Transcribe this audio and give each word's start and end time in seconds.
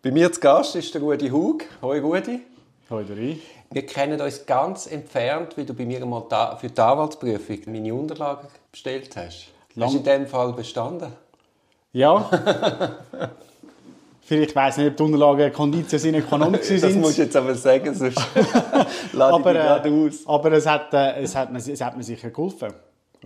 Bei 0.00 0.12
mir 0.12 0.30
zu 0.30 0.38
Gast 0.38 0.76
ist 0.76 0.94
der 0.94 1.02
Rudi 1.02 1.28
Hug. 1.28 1.64
Hoi 1.82 1.98
Rudi. 1.98 2.42
Hoi 2.88 3.02
Dori. 3.02 3.42
Wir 3.72 3.84
kennen 3.84 4.20
uns 4.20 4.46
ganz 4.46 4.86
entfernt, 4.86 5.56
wie 5.56 5.64
du 5.64 5.74
bei 5.74 5.84
mir 5.84 6.06
mal 6.06 6.56
für 6.60 6.68
die 6.68 6.80
Anwaltsprüfung 6.80 7.58
meine 7.66 7.92
Unterlagen 7.92 8.46
bestellt 8.70 9.16
hast. 9.16 9.48
Lang. 9.74 9.88
Hast 9.88 9.94
du 9.94 9.98
in 9.98 10.04
dem 10.04 10.26
Fall 10.28 10.52
bestanden? 10.52 11.12
Ja. 11.92 12.30
Vielleicht 14.22 14.54
weiss 14.54 14.78
ich 14.78 14.84
nicht, 14.84 14.92
ob 14.92 14.96
die 14.98 15.02
Unterlagen 15.02 15.52
Konditio 15.52 15.98
sine 15.98 16.22
qua 16.22 16.38
non 16.38 16.56
sind. 16.62 16.80
Das 16.80 16.94
musst 16.94 17.18
du 17.18 17.22
jetzt 17.22 17.34
aber 17.34 17.56
sagen, 17.56 17.92
sonst 17.92 18.20
lade 19.14 19.34
aber, 19.34 19.84
ich 19.84 19.92
äh, 19.92 20.06
aus. 20.06 20.26
Aber 20.26 20.52
es 20.52 20.64
hat, 20.64 20.94
äh, 20.94 21.22
es, 21.22 21.34
hat 21.34 21.50
mir, 21.50 21.58
es 21.58 21.80
hat 21.80 21.96
mir 21.96 22.04
sicher 22.04 22.30
geholfen. 22.30 22.72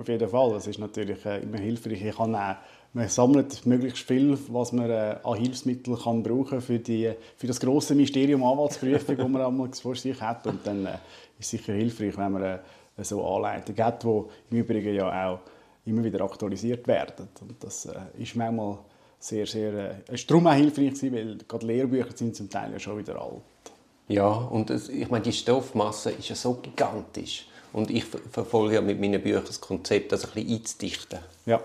Auf 0.01 0.09
jeden 0.09 0.27
Fall. 0.27 0.53
Es 0.53 0.67
ist 0.67 0.79
natürlich 0.79 1.23
äh, 1.27 1.43
immer 1.43 1.59
hilfreich. 1.59 2.03
Ich 2.03 2.17
kann 2.17 2.35
auch 2.35 2.57
man 2.95 3.09
sammelt 3.09 3.65
möglichst 3.65 4.07
viel, 4.07 4.39
was 4.49 4.73
man 4.73 4.91
äh, 4.91 5.17
an 5.23 5.39
Hilfsmitteln 5.39 5.99
kann 5.99 6.23
brauchen 6.23 6.61
für, 6.61 6.79
die, 6.79 7.13
für 7.37 7.47
das 7.47 7.59
große 7.59 7.95
Mysterium 7.95 8.45
Anwaltsprüfung, 8.45 9.17
das 9.17 9.29
man 9.29 9.43
einmal 9.43 9.73
vor 9.73 9.95
sich 9.95 10.21
hat. 10.21 10.47
Und 10.47 10.67
dann 10.67 10.85
äh, 10.85 10.91
ist 11.39 11.47
es 11.47 11.51
sicher 11.51 11.73
hilfreich, 11.73 12.17
wenn 12.19 12.33
man 12.33 12.43
äh, 12.43 12.59
so 12.99 13.25
Anleitungen 13.27 13.83
hat, 13.83 14.03
die 14.03 14.23
im 14.51 14.59
Übrigen 14.59 14.95
ja 14.95 15.31
auch 15.31 15.41
immer 15.87 16.05
wieder 16.05 16.23
aktualisiert 16.23 16.87
werden. 16.87 17.29
Und 17.41 17.65
das 17.65 17.87
äh, 17.87 17.95
ist 18.19 18.37
manchmal 18.37 18.79
sehr, 19.19 19.47
sehr, 19.47 19.73
äh, 20.09 20.15
ist 20.15 20.31
darum 20.31 20.47
auch 20.47 20.53
hilfreich 20.53 20.91
gewesen, 20.91 21.15
weil 21.15 21.39
gerade 21.49 21.67
Lehrbücher 21.67 22.15
sind 22.15 22.37
zum 22.37 22.51
Teil 22.51 22.73
ja 22.73 22.79
schon 22.79 22.99
wieder 22.99 23.21
alt. 23.21 23.41
Ja, 24.09 24.29
und 24.29 24.69
das, 24.69 24.91
ich 24.91 25.09
meine, 25.09 25.25
die 25.25 25.33
Stoffmasse 25.33 26.11
ist 26.11 26.29
ja 26.29 26.35
so 26.35 26.55
gigantisch. 26.55 27.49
Und 27.73 27.91
ich 27.91 28.05
verfolge 28.05 28.75
ja 28.75 28.81
mit 28.83 29.01
meinen 29.01 29.23
Büchern 29.23 29.45
das 29.47 29.63
Konzept, 29.63 30.13
das 30.13 30.27
ein 30.27 30.33
bisschen 30.33 30.57
einzudichten. 30.57 31.21
Ja, 31.47 31.63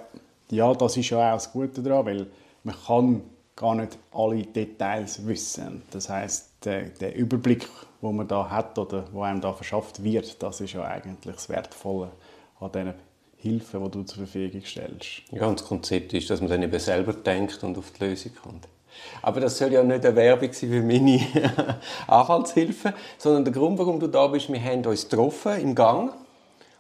ja, 0.52 0.74
das 0.74 0.98
ist 0.98 1.10
ja 1.10 1.30
auch 1.30 1.36
das 1.36 1.52
Gute 1.52 1.82
daran, 1.82 2.06
weil 2.06 2.28
man 2.64 2.76
kann 2.86 3.22
gar 3.56 3.76
nicht 3.76 3.98
alle 4.14 4.44
Details 4.44 5.26
wissen. 5.26 5.82
Das 5.92 6.10
heißt, 6.10 6.64
der, 6.64 6.84
der, 6.90 7.16
Überblick, 7.16 7.68
wo 8.02 8.12
man 8.12 8.28
da 8.28 8.50
hat 8.50 8.78
oder 8.78 9.06
wo 9.12 9.24
einem 9.24 9.42
da 9.42 9.52
verschafft 9.52 10.04
wird, 10.04 10.42
das 10.42 10.62
ist 10.62 10.74
ja 10.74 10.84
eigentlich 10.84 11.36
das 11.36 11.50
Wertvolle 11.50 12.12
an 12.60 12.72
diesen 12.72 12.94
Hilfen, 13.38 13.84
die 13.84 13.92
du 13.92 14.04
zur 14.04 14.18
Verfügung 14.26 14.62
stellst. 14.64 15.24
Ja, 15.32 15.48
und 15.48 15.60
das 15.60 15.68
Konzept 15.68 16.14
ist, 16.14 16.30
dass 16.30 16.40
man 16.40 16.50
dann 16.50 16.64
eben 16.64 16.80
selber 16.80 17.14
denkt 17.14 17.64
und 17.64 17.78
auf 17.78 17.92
die 17.92 18.06
Lösung 18.06 18.32
kommt. 18.42 18.68
Aber 19.22 19.40
das 19.40 19.58
soll 19.58 19.72
ja 19.72 19.84
nicht 19.84 20.06
eine 20.06 20.16
Werbung 20.16 20.52
sein 20.52 20.70
für 20.70 20.82
meine 20.82 21.22
Anwaltshilfe, 22.08 22.94
sondern 23.18 23.46
der 23.46 23.54
Grund, 23.54 23.78
warum 23.78 24.00
du 24.00 24.08
da 24.08 24.28
bist, 24.28 24.52
wir 24.52 24.64
haben 24.64 24.86
uns 24.86 25.08
getroffen 25.08 25.60
im 25.62 25.76
Gang 25.76 26.14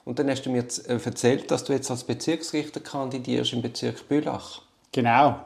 und 0.07 0.19
dann 0.19 0.29
hast 0.29 0.43
du 0.43 0.49
mir 0.49 0.63
äh, 0.63 0.99
erzählt, 1.03 1.51
dass 1.51 1.65
du 1.65 1.73
jetzt 1.73 1.91
als 1.91 2.05
Bezirksrichter 2.05 2.79
kandidierst 2.79 3.51
im 3.51 3.61
Bezirk 3.61 4.07
Bülach. 4.07 4.61
Genau. 4.93 5.37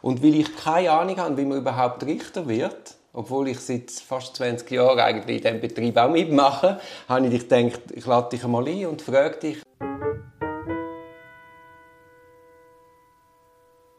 Und 0.00 0.22
weil 0.22 0.34
ich 0.36 0.56
keine 0.56 0.92
Ahnung 0.92 1.18
habe, 1.18 1.36
wie 1.36 1.44
man 1.44 1.58
überhaupt 1.58 2.06
Richter 2.06 2.48
wird, 2.48 2.94
obwohl 3.12 3.48
ich 3.48 3.60
seit 3.60 3.90
fast 3.90 4.36
20 4.36 4.70
Jahren 4.70 4.98
eigentlich 4.98 5.36
in 5.36 5.42
diesem 5.42 5.60
Betrieb 5.60 5.98
auch 5.98 6.08
mitmache, 6.08 6.80
habe 7.06 7.26
ich 7.26 7.46
gedacht, 7.46 7.82
ich 7.92 8.06
lade 8.06 8.30
dich 8.30 8.42
einmal 8.44 8.66
ein 8.66 8.86
und 8.86 9.02
frage 9.02 9.40
dich. 9.40 9.62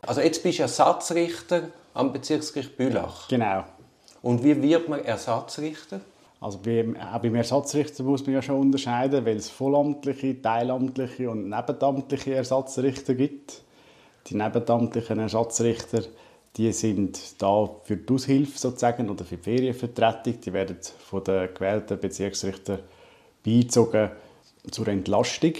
Also 0.01 0.21
jetzt 0.21 0.41
bist 0.41 0.57
du 0.57 0.63
Ersatzrichter 0.63 1.69
am 1.93 2.11
Bezirksgericht 2.11 2.75
Bülach. 2.75 3.27
Genau. 3.27 3.63
Und 4.23 4.43
wie 4.43 4.59
wird 4.59 4.89
man 4.89 5.05
Ersatzrichter? 5.05 6.01
Also 6.41 6.59
beim, 6.59 6.95
auch 6.95 7.19
beim 7.19 7.35
Ersatzrichter 7.35 8.03
muss 8.03 8.25
man 8.25 8.35
ja 8.35 8.41
schon 8.41 8.59
unterscheiden, 8.59 9.25
weil 9.25 9.37
es 9.37 9.49
vollamtliche, 9.49 10.41
teilamtliche 10.41 11.29
und 11.29 11.49
nebenamtliche 11.49 12.35
Ersatzrichter 12.35 13.13
gibt. 13.13 13.61
Die 14.27 14.35
nebenamtlichen 14.35 15.19
Ersatzrichter 15.19 16.03
die 16.57 16.71
sind 16.73 17.41
da 17.41 17.69
für 17.83 17.97
die 17.97 18.13
Aushilfe 18.13 18.57
sozusagen 18.57 19.09
oder 19.09 19.23
für 19.23 19.37
die 19.37 19.43
Ferienvertretung. 19.43 20.41
Die 20.41 20.53
werden 20.53 20.77
von 20.99 21.23
den 21.23 21.53
gewählten 21.53 21.99
Bezirksrichtern 21.99 22.79
beizogen 23.43 24.11
zur 24.69 24.87
Entlastung. 24.87 25.53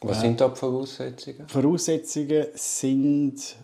Was 0.00 0.20
sind 0.20 0.40
da 0.40 0.48
die 0.48 0.56
Voraussetzungen? 0.56 1.48
Voraussetzungen 1.48 2.46
sind 2.54 3.56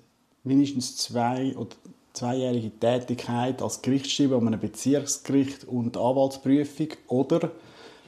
mindestens 0.45 0.97
zwei 0.99 1.57
oder 1.57 1.75
zweijährige 2.19 2.71
Tätigkeit 2.79 3.63
als 3.63 3.83
Gerichtsschreiber 3.83 4.37
an 4.37 4.49
einem 4.49 4.61
Bezirksgericht 4.61 5.65
und 5.65 5.97
Anwaltsprüfung 5.97 6.89
oder 7.07 7.51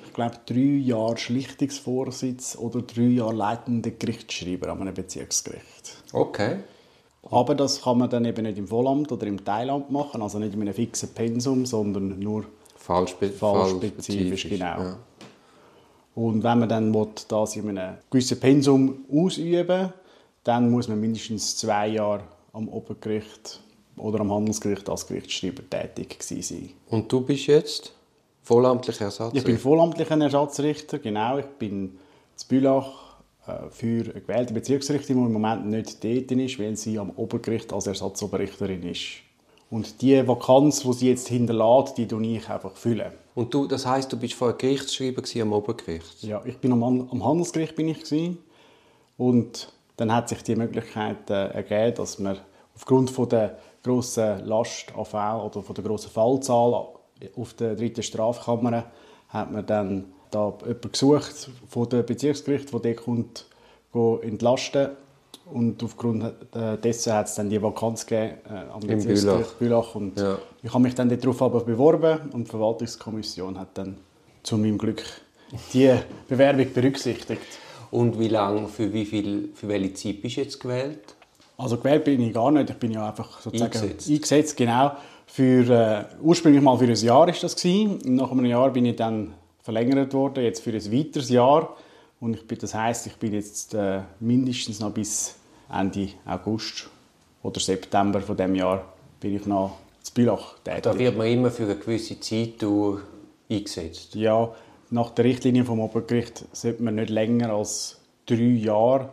ich 0.05 0.13
glaube 0.13 0.37
drei 0.47 0.79
Jahre 0.79 1.17
Schlichtungsvorsitz 1.17 2.57
oder 2.57 2.83
drei 2.83 3.03
Jahre 3.03 3.35
leitender 3.35 3.91
Gerichtsschreiber 3.91 4.71
an 4.71 4.81
einem 4.81 4.95
Bezirksgericht. 4.95 6.03
Okay. 6.13 6.57
Aber 7.31 7.55
das 7.55 7.83
kann 7.83 7.99
man 7.99 8.11
dann 8.11 8.25
eben 8.25 8.43
nicht 8.43 8.59
im 8.59 8.67
Vollamt 8.67 9.13
oder 9.13 9.27
im 9.27 9.45
Teilamt 9.45 9.91
machen, 9.91 10.23
also 10.23 10.39
nicht 10.39 10.55
in 10.55 10.63
einem 10.63 10.75
fixen 10.75 11.11
Pensum, 11.11 11.67
sondern 11.67 12.19
nur 12.19 12.45
fallspe 12.77 13.29
fallspezifisch. 13.29 14.49
genau. 14.49 14.65
Ja. 14.65 14.97
Und 16.15 16.43
wenn 16.43 16.59
man 16.59 16.69
dann 16.69 17.09
das 17.29 17.57
in 17.57 17.69
einem 17.69 17.99
gewissen 18.11 18.41
Pensum 18.41 19.05
ausüben 19.13 19.93
dann 20.45 20.71
muss 20.71 20.89
man 20.89 21.01
mindestens 21.01 21.57
zwei 21.57 21.89
Jahre 21.89 22.23
am 22.53 22.69
Obergericht 22.69 23.61
oder 24.01 24.21
am 24.21 24.33
Handelsgericht 24.33 24.89
als 24.89 25.07
Gerichtsschreiber 25.07 25.63
tätig 25.69 26.23
sein. 26.23 26.71
Und 26.89 27.11
du 27.11 27.21
bist 27.21 27.47
jetzt 27.47 27.93
vollamtlicher 28.43 29.07
Ersatzrichter? 29.07 29.39
Ich 29.39 29.45
bin 29.45 29.59
vollamtlicher 29.59 30.21
Ersatzrichter, 30.21 30.99
genau. 30.99 31.39
Ich 31.39 31.47
bin 31.47 31.99
in 32.39 32.49
Bülach 32.49 33.19
äh, 33.47 33.71
für 33.71 34.05
eine 34.05 34.21
gewählte 34.21 34.55
Bezirksrichterin, 34.55 35.19
die 35.19 35.27
im 35.27 35.33
Moment 35.33 35.67
nicht 35.67 36.03
dort 36.03 36.31
ist, 36.33 36.59
weil 36.59 36.77
sie 36.77 36.99
am 36.99 37.11
Obergericht 37.11 37.73
als 37.73 37.87
Ersatzoberrichterin 37.87 38.83
ist. 38.83 39.23
Und 39.71 40.03
die 40.03 40.27
Vakanz, 40.27 40.83
die 40.83 40.93
sie 40.93 41.09
jetzt 41.11 41.29
hinterlässt, 41.29 41.97
die 41.97 42.07
füllen 42.07 42.21
ich 42.37 42.49
einfach 42.49 42.75
füllen. 42.75 43.13
Und 43.37 43.55
du, 43.55 43.67
das 43.67 43.87
heißt, 43.87 44.13
du 44.13 44.19
bist 44.19 44.35
vorher 44.35 44.57
Gerichtsschreiber 44.57 45.23
am 45.41 45.53
Obergericht? 45.53 46.23
Ja, 46.23 46.43
ich 46.45 46.59
bin 46.59 46.73
am, 46.73 46.83
am 46.83 47.25
Handelsgericht 47.25 47.77
bin 47.77 47.89
ich 47.89 48.03
gewesen. 48.03 48.39
und 49.17 49.73
dann 49.97 50.13
hat 50.13 50.31
sich 50.31 50.43
die 50.43 50.57
Möglichkeit 50.57 51.29
äh, 51.29 51.49
ergeben, 51.49 51.97
dass 51.97 52.19
man 52.19 52.39
aufgrund 52.75 53.11
von 53.11 53.29
der 53.29 53.59
grossen 53.83 54.45
Last 54.47 54.93
an 54.97 55.05
Fällen 55.05 55.41
oder 55.41 55.63
von 55.63 55.75
der 55.75 55.85
grossen 55.85 56.11
Fallzahl 56.11 56.87
auf 57.37 57.55
der 57.55 57.75
dritten 57.75 58.03
Strafkammer 58.03 58.85
hat 59.29 59.53
man 59.53 59.67
dann 59.67 60.13
da 60.31 60.55
jemanden 60.61 60.93
gesucht 60.93 61.51
von 61.69 61.89
dem 61.89 62.07
Bezirksgericht, 62.07 62.73
der 62.85 62.95
kommt, 62.95 63.47
entlasten 64.23 64.91
und 65.47 65.83
aufgrund 65.83 66.25
äh, 66.55 66.79
dessen 66.79 67.13
hat 67.13 67.27
es 67.27 67.35
dann 67.35 67.51
die 67.51 67.61
Vakanz 67.61 68.07
gegeben 68.07 68.39
äh, 68.49 68.73
am 68.73 68.81
Bezirksgericht 68.81 69.59
Bülach. 69.59 69.95
Und 69.97 70.19
ja. 70.19 70.39
ich 70.63 70.73
habe 70.73 70.83
mich 70.83 70.95
dann 70.95 71.09
darauf 71.09 71.39
beworben 71.65 72.31
und 72.33 72.45
die 72.45 72.51
Verwaltungskommission 72.51 73.59
hat 73.59 73.77
dann 73.77 73.97
zu 74.43 74.57
meinem 74.57 74.79
Glück 74.79 75.03
die 75.73 75.93
Bewerbung 76.29 76.73
berücksichtigt. 76.73 77.43
Und 77.91 78.19
wie 78.21 78.29
lange, 78.29 78.69
für 78.69 78.93
wie 78.93 79.05
viel, 79.05 79.51
für 79.55 79.67
welche 79.67 79.95
Zeit 79.95 80.23
bist 80.23 80.37
du 80.37 80.41
jetzt 80.43 80.61
gewählt? 80.61 81.17
Also 81.61 81.77
gewählt 81.77 82.05
bin 82.05 82.21
ich 82.23 82.33
gar 82.33 82.51
nicht. 82.51 82.71
Ich 82.71 82.77
bin 82.77 82.91
ja 82.91 83.09
einfach 83.09 83.41
sozusagen 83.41 83.73
eingesetzt, 83.73 84.09
eingesetzt 84.09 84.57
genau. 84.57 84.93
Für, 85.27 85.71
äh, 85.71 86.05
ursprünglich 86.23 86.63
mal 86.63 86.77
für 86.77 86.87
ein 86.87 86.95
Jahr 86.95 87.29
ist 87.29 87.43
das 87.43 87.55
gewesen. 87.55 87.99
Nach 88.17 88.31
einem 88.33 88.47
Jahr 88.47 88.71
bin 88.71 88.87
ich 88.87 88.97
dann 88.97 89.35
verlängert 89.63 90.13
worden, 90.13 90.43
jetzt 90.43 90.63
für 90.63 90.71
ein 90.71 90.93
weiteres 90.93 91.29
Jahr. 91.29 91.77
Und 92.19 92.35
ich 92.35 92.47
bin, 92.47 92.59
das 92.59 92.75
heißt, 92.75 93.07
ich 93.07 93.17
bin 93.17 93.35
jetzt 93.35 93.75
äh, 93.75 94.01
mindestens 94.19 94.81
noch 94.81 94.91
bis 94.91 95.37
Ende 95.73 96.09
August 96.27 96.89
oder 97.43 97.61
September 97.61 98.21
von 98.21 98.37
dem 98.37 98.55
Jahr 98.55 98.85
bin 99.21 99.37
ich 99.37 99.47
noch 99.47 99.77
zu 100.03 100.13
Bülach 100.15 100.59
tätig. 100.65 100.83
Da 100.83 100.99
wird 100.99 101.17
man 101.17 101.27
immer 101.27 101.51
für 101.51 101.65
eine 101.65 101.77
gewisse 101.77 102.19
Zeit 102.21 102.65
eingesetzt? 103.49 104.15
Ja, 104.15 104.53
nach 104.91 105.11
der 105.11 105.27
Richtlinie 105.27 105.65
vom 105.65 105.81
Obergericht 105.81 106.45
sollte 106.53 106.83
man 106.83 106.97
nicht 106.97 107.11
länger 107.11 107.51
als 107.51 107.99
drei 108.27 108.37
Jahre 108.37 109.11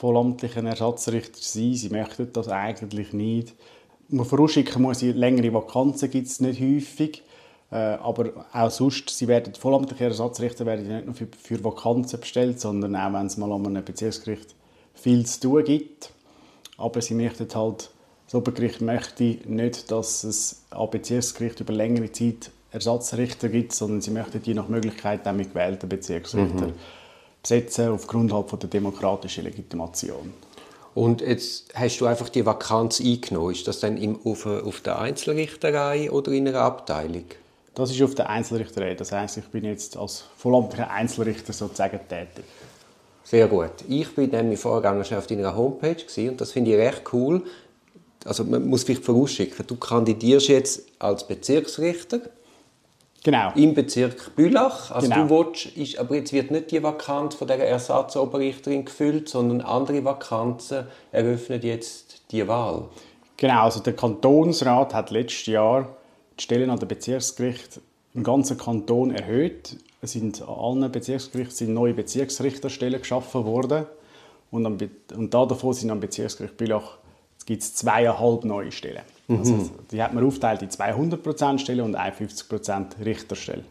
vollamtlichen 0.00 0.66
Ersatzrichter 0.66 1.38
sein. 1.40 1.74
Sie 1.74 1.90
möchten 1.90 2.32
das 2.32 2.48
eigentlich 2.48 3.12
nicht. 3.12 3.54
Man 4.08 4.24
vorausschicken 4.24 4.80
muss, 4.80 5.02
längere 5.02 5.52
Vakanzen 5.52 6.10
gibt 6.10 6.26
es 6.26 6.40
nicht 6.40 6.60
häufig. 6.60 7.22
Äh, 7.70 7.76
aber 7.76 8.46
auch 8.52 8.70
sonst, 8.70 9.10
sie 9.10 9.28
werden, 9.28 9.54
vollamtliche 9.54 10.04
Ersatzrichter 10.04 10.64
werden 10.64 10.88
nicht 10.88 11.04
nur 11.04 11.14
für, 11.14 11.28
für 11.40 11.62
Vakanzen 11.62 12.18
bestellt, 12.18 12.58
sondern 12.58 12.96
auch, 12.96 13.12
wenn 13.12 13.26
es 13.26 13.36
mal 13.36 13.52
an 13.52 13.66
einem 13.66 13.84
Bezirksgericht 13.84 14.56
viel 14.94 15.26
zu 15.26 15.40
tun 15.40 15.64
gibt. 15.64 16.12
Aber 16.78 17.02
sie 17.02 17.14
möchten 17.14 17.46
halt, 17.54 17.90
das 18.24 18.34
Obergericht 18.34 18.80
möchte 18.80 19.38
nicht, 19.44 19.90
dass 19.90 20.24
es 20.24 20.64
am 20.70 20.88
Bezirksgericht 20.90 21.60
über 21.60 21.74
längere 21.74 22.10
Zeit 22.10 22.50
Ersatzrichter 22.72 23.50
gibt, 23.50 23.72
sondern 23.72 24.00
sie 24.00 24.12
möchten 24.12 24.42
die 24.42 24.54
nach 24.54 24.68
Möglichkeit 24.68 25.28
auch 25.28 25.32
mit 25.32 25.52
gewählten 25.52 25.88
Bezirksrichtern 25.88 26.70
mhm 26.70 26.99
besetzen 27.42 27.88
aufgrund 27.88 28.32
halt 28.32 28.50
von 28.50 28.58
der 28.58 28.68
demokratischen 28.68 29.44
Legitimation. 29.44 30.32
Und 30.94 31.20
jetzt 31.20 31.72
hast 31.74 31.98
du 32.00 32.06
einfach 32.06 32.28
die 32.28 32.44
Vakanz 32.44 33.00
eingenommen. 33.00 33.52
Ist 33.52 33.68
das 33.68 33.80
dann 33.80 33.96
im, 33.96 34.18
auf, 34.24 34.46
auf 34.46 34.80
der 34.80 34.98
Einzelrichterei 34.98 36.10
oder 36.10 36.32
in 36.32 36.48
einer 36.48 36.60
Abteilung? 36.60 37.24
Das 37.74 37.90
ist 37.90 38.02
auf 38.02 38.14
der 38.14 38.28
Einzelrichterei. 38.28 38.94
Das 38.94 39.12
heißt, 39.12 39.38
ich 39.38 39.46
bin 39.46 39.64
jetzt 39.64 39.96
als 39.96 40.24
vollamtlicher 40.36 40.90
Einzelrichter 40.90 41.52
sozusagen 41.52 42.00
tätig. 42.08 42.44
Sehr 43.22 43.46
gut. 43.46 43.70
Ich 43.88 44.12
bin 44.14 44.30
nämlich 44.30 44.58
vorher 44.58 45.04
schon 45.04 45.18
auf 45.18 45.28
deiner 45.28 45.54
Homepage 45.54 46.28
und 46.28 46.40
das 46.40 46.50
finde 46.50 46.72
ich 46.72 46.76
recht 46.76 47.02
cool. 47.12 47.42
also 48.24 48.42
man 48.44 48.66
muss 48.66 48.82
vielleicht 48.82 49.04
vorausschicken, 49.04 49.64
du 49.66 49.76
kandidierst 49.76 50.48
jetzt 50.48 50.82
als 50.98 51.26
Bezirksrichter 51.26 52.22
Genau. 53.22 53.52
im 53.54 53.74
Bezirk 53.74 54.34
Bülach. 54.34 54.90
Also 54.90 55.08
Genau. 55.08 55.26
du 55.26 55.30
willst, 55.30 55.66
ist, 55.76 55.98
aber 55.98 56.14
jetzt 56.14 56.32
wird 56.32 56.50
nicht 56.50 56.70
die 56.70 56.82
Vakanz 56.82 57.34
von 57.34 57.46
der 57.46 57.58
Ersatzoberrichterin 57.58 58.86
gefüllt, 58.86 59.28
sondern 59.28 59.60
andere 59.60 60.04
Vakanzen 60.04 60.86
eröffnen 61.12 61.60
jetzt 61.62 62.22
die 62.30 62.46
Wahl. 62.48 62.84
Genau, 63.36 63.62
also 63.62 63.80
der 63.80 63.94
Kantonsrat 63.94 64.94
hat 64.94 65.10
letztes 65.10 65.46
Jahr 65.46 65.88
die 66.38 66.42
Stellen 66.42 66.70
an 66.70 66.78
den 66.78 66.88
Bezirksgericht 66.88 67.80
im 68.14 68.22
ganzen 68.22 68.56
Kanton 68.56 69.10
erhöht. 69.14 69.76
Es 70.02 70.12
sind 70.12 70.40
an 70.42 70.48
allen 70.48 70.92
Bezirksgerichten 70.92 71.54
sind 71.54 71.74
neue 71.74 71.92
Bezirksrichterstellen 71.94 73.00
geschaffen 73.00 73.44
worden. 73.44 73.86
Und, 74.50 74.66
am, 74.66 74.78
Be- 74.78 74.90
und 75.14 75.32
da 75.32 75.46
davon 75.46 75.74
sind 75.74 75.90
am 75.90 76.00
Bezirksgericht 76.00 76.56
Bülach 76.56 76.96
gibt 77.50 77.64
es 77.64 77.74
zweieinhalb 77.74 78.44
neue 78.44 78.70
Stellen. 78.70 79.02
Also, 79.28 79.70
die 79.90 80.00
hat 80.00 80.14
man 80.14 80.24
aufteilt 80.24 80.62
in 80.62 80.68
200% 80.68 81.58
Stellen 81.58 81.80
und 81.80 81.96
eine 81.96 82.14
50% 82.14 83.04
Richterstelle. 83.04 83.64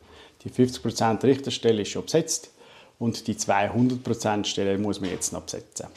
Die 0.44 0.50
50% 0.50 1.24
Richterstelle 1.24 1.84
ist 1.84 1.88
schon 1.88 2.04
besetzt 2.04 2.52
und 3.00 3.26
die 3.28 3.36
200% 3.36 4.44
Stelle 4.44 4.78
muss 4.78 5.00
man 5.00 5.10
jetzt 5.10 5.32
noch 5.32 5.44
besetzen. 5.44 5.88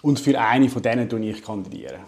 Und 0.00 0.20
für 0.20 0.40
eine 0.40 0.70
von 0.70 0.80
denen 0.80 1.06
tue 1.06 1.20
ich 1.26 1.42
kandidieren. 1.42 2.00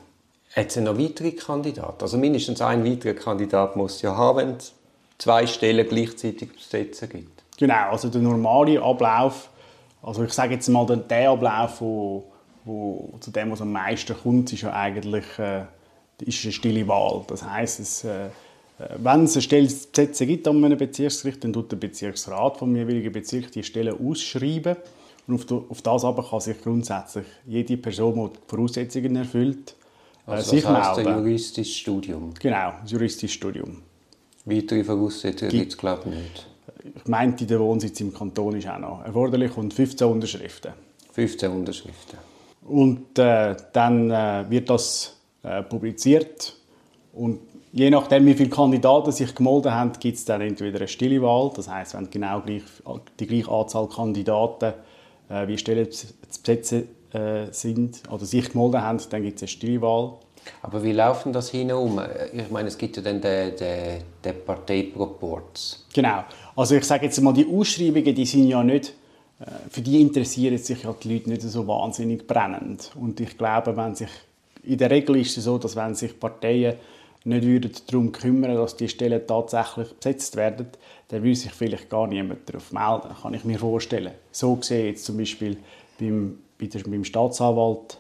Hat 0.56 0.68
es 0.68 0.76
noch 0.76 0.98
weitere 0.98 1.32
Kandidaten? 1.32 2.00
Also 2.00 2.16
mindestens 2.16 2.62
ein 2.62 2.82
weiterer 2.82 3.12
Kandidat 3.12 3.76
muss 3.76 4.00
ja 4.00 4.16
haben, 4.16 4.38
wenn 4.38 4.56
es 4.56 4.72
zwei 5.18 5.46
Stellen 5.46 5.86
gleichzeitig 5.86 6.50
besetzen 6.50 7.10
gibt. 7.10 7.42
Genau, 7.58 7.90
also 7.90 8.08
der 8.08 8.22
normale 8.22 8.80
Ablauf, 8.80 9.50
also 10.02 10.24
ich 10.24 10.32
sage 10.32 10.54
jetzt 10.54 10.68
mal, 10.68 10.86
der, 10.86 10.96
der 10.96 11.30
Ablauf, 11.30 11.82
wo, 11.82 12.24
wo 12.64 13.14
zu 13.20 13.31
dem, 13.31 13.50
was 13.50 13.61
am 13.61 13.72
meisten 13.72 14.16
kommt, 14.16 14.52
ist 14.52 14.62
ja 14.62 14.72
eigentlich 14.72 15.25
äh, 15.38 15.64
ist 16.20 16.44
eine 16.44 16.52
stille 16.52 16.87
Wahl. 16.88 17.25
Das 17.26 17.49
heisst, 17.49 17.81
es, 17.81 18.05
äh, 18.05 18.28
wenn 18.99 19.25
es 19.25 19.34
eine 19.34 19.43
Stelle 19.43 19.69
zu 19.69 19.88
besetzen 19.88 20.26
gibt 20.26 20.49
an 20.49 20.64
einem 20.64 20.78
Bezirksgericht, 20.78 21.44
dann 21.44 21.52
tut 21.52 21.70
der 21.70 21.76
Bezirksrat 21.76 22.56
vom 22.56 22.75
jeweiligen 22.75 23.12
Bezirk 23.12 23.52
die 23.52 23.62
Stelle 23.62 23.94
ausschreiben 23.94 24.76
und 25.26 25.52
auf, 25.52 25.70
auf 25.70 25.82
das 25.82 26.05
aber 26.05 26.28
kann 26.28 26.40
sich 26.40 26.61
grundsätzlich 26.61 27.26
jede 27.46 27.76
Person, 27.76 28.14
die 28.14 28.38
die 28.38 28.49
Voraussetzungen 28.49 29.17
erfüllt, 29.17 29.75
äh, 30.26 30.32
Also 30.32 30.50
sich 30.50 30.62
das 30.62 30.88
heisst 30.88 31.06
ein 31.06 31.19
juristisches 31.19 31.76
Studium. 31.76 32.34
Genau, 32.40 32.72
das 32.82 32.90
juristisches 32.90 33.34
Studium. 33.34 33.82
Weitere 34.44 34.84
Voraussetzungen 34.84 35.50
gibt 35.50 35.72
es, 35.72 35.78
glaube 35.78 36.02
ich, 36.10 36.14
nicht. 36.17 36.46
Ich 36.96 37.06
meinte, 37.06 37.46
der 37.46 37.60
Wohnsitz 37.60 38.00
im 38.00 38.12
Kanton 38.12 38.56
ist 38.56 38.69
auch 38.69 38.78
noch 38.78 39.05
erforderlich 39.05 39.56
und 39.56 39.72
15 39.72 40.06
Unterschriften. 40.06 40.72
15 41.12 41.50
Unterschriften. 41.50 42.19
Und 42.64 43.19
äh, 43.19 43.55
dann 43.72 44.11
äh, 44.11 44.44
wird 44.49 44.70
das 44.70 45.20
äh, 45.43 45.62
publiziert. 45.62 46.56
Und 47.12 47.40
je 47.72 47.90
nachdem, 47.90 48.25
wie 48.26 48.34
viele 48.34 48.49
Kandidaten 48.49 49.12
sich 49.12 49.34
gemeldet 49.34 49.72
haben, 49.72 49.93
gibt 50.00 50.16
es 50.16 50.25
dann 50.25 50.40
entweder 50.40 50.78
eine 50.78 50.88
stille 50.88 51.20
Wahl. 51.20 51.50
Das 51.55 51.69
heißt, 51.69 51.94
wenn 51.94 52.08
genau 52.08 52.40
gleich, 52.40 52.62
die 53.20 53.26
gleiche 53.26 53.50
Anzahl 53.50 53.88
Kandidaten 53.88 54.72
äh, 55.28 55.46
wie 55.46 55.58
Stellen 55.58 55.90
zu 55.90 56.06
besetzen 56.43 56.88
äh, 57.12 57.46
sind 57.50 58.02
oder 58.11 58.25
sich 58.25 58.50
gemeldet 58.50 58.81
haben, 58.81 59.00
dann 59.10 59.22
gibt 59.22 59.37
es 59.37 59.43
eine 59.43 59.49
stille 59.49 59.82
Wahl. 59.82 60.14
Aber 60.62 60.82
wie 60.82 60.93
laufen 60.93 61.32
das 61.32 61.50
hinum? 61.50 62.00
Ich 62.32 62.50
meine, 62.50 62.69
es 62.69 62.76
gibt 62.76 62.96
ja 62.96 63.02
dann 63.02 63.20
den, 63.20 63.56
den, 63.56 64.02
den 64.25 64.44
Parteiproports. 64.44 65.87
Genau. 65.93 66.25
Also 66.55 66.75
ich 66.75 66.84
sage 66.84 67.06
jetzt 67.06 67.20
mal, 67.20 67.32
die 67.32 67.46
Ausschreibungen, 67.46 68.14
die 68.14 68.26
sind 68.26 68.49
ja 68.49 68.62
nicht, 68.62 68.94
für 69.69 69.81
die 69.81 70.00
interessieren 70.00 70.58
sich 70.58 70.82
ja 70.84 70.92
die 70.92 71.12
Leute 71.12 71.31
nicht 71.31 71.42
so 71.42 71.66
wahnsinnig 71.66 72.26
brennend. 72.26 72.92
Und 72.94 73.20
ich 73.20 73.36
glaube, 73.36 73.76
wenn 73.76 73.94
sich, 73.94 74.10
in 74.62 74.78
der 74.78 74.90
Regel 74.90 75.16
ist 75.16 75.36
es 75.36 75.44
so, 75.44 75.58
dass 75.58 75.76
wenn 75.76 75.94
sich 75.94 76.19
Parteien 76.19 76.76
nicht 77.25 77.44
würden 77.44 77.72
darum 77.86 78.12
kümmern, 78.12 78.54
dass 78.54 78.76
die 78.76 78.88
Stellen 78.88 79.26
tatsächlich 79.26 79.92
besetzt 79.94 80.36
werden, 80.36 80.69
dann 81.08 81.22
würde 81.22 81.36
sich 81.36 81.52
vielleicht 81.52 81.88
gar 81.90 82.06
niemand 82.06 82.48
darauf 82.48 82.70
melden, 82.72 83.14
kann 83.20 83.34
ich 83.34 83.44
mir 83.44 83.58
vorstellen. 83.58 84.12
So 84.31 84.54
gesehen 84.56 84.86
jetzt 84.86 85.04
zum 85.04 85.16
Beispiel 85.16 85.56
beim, 85.98 86.38
bei 86.58 86.66
der, 86.66 86.81
beim 86.81 87.04
Staatsanwalt, 87.04 87.98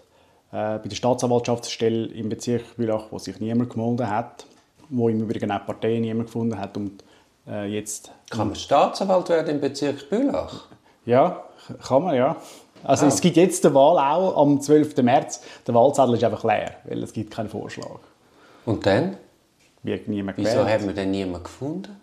äh, 0.52 0.78
bei 0.78 0.88
der 0.88 0.96
Staatsanwaltschaftsstelle 0.96 2.06
im 2.06 2.28
Bezirk 2.28 2.76
Bülach, 2.76 3.06
wo 3.10 3.18
sich 3.18 3.40
niemand 3.40 3.70
gemeldet 3.70 4.08
hat, 4.08 4.46
wo 4.90 5.08
im 5.08 5.20
Übrigen 5.20 5.50
auch 5.50 5.64
Parteien 5.64 6.02
niemand 6.02 6.26
gefunden 6.26 6.58
hat 6.58 6.76
und 6.76 7.02
äh, 7.46 7.66
jetzt 7.66 8.12
Kann 8.30 8.48
man 8.48 8.56
Staatsanwalt 8.56 9.30
werden 9.30 9.54
im 9.54 9.60
Bezirk 9.60 10.10
Bülach? 10.10 10.68
Ja, 11.06 11.44
kann 11.86 12.04
man, 12.04 12.14
ja. 12.16 12.36
Also 12.82 13.06
es 13.06 13.20
gibt 13.20 13.36
jetzt 13.36 13.64
die 13.64 13.72
Wahl 13.72 13.98
auch 13.98 14.36
am 14.36 14.60
12. 14.60 14.98
März. 14.98 15.40
Der 15.66 15.74
Wahlzettel 15.74 16.14
ist 16.14 16.24
einfach 16.24 16.44
leer, 16.44 16.72
weil 16.84 17.02
es 17.02 17.12
gibt 17.12 17.32
keinen 17.32 17.48
Vorschlag. 17.48 17.98
Und 18.66 18.84
dann? 18.84 19.16
Wird 19.82 20.08
niemand 20.08 20.38
Wieso 20.38 20.50
gewählt. 20.50 20.68
haben 20.68 20.86
wir 20.86 20.94
denn 20.94 21.10
niemanden 21.10 21.44
gefunden? 21.44 22.00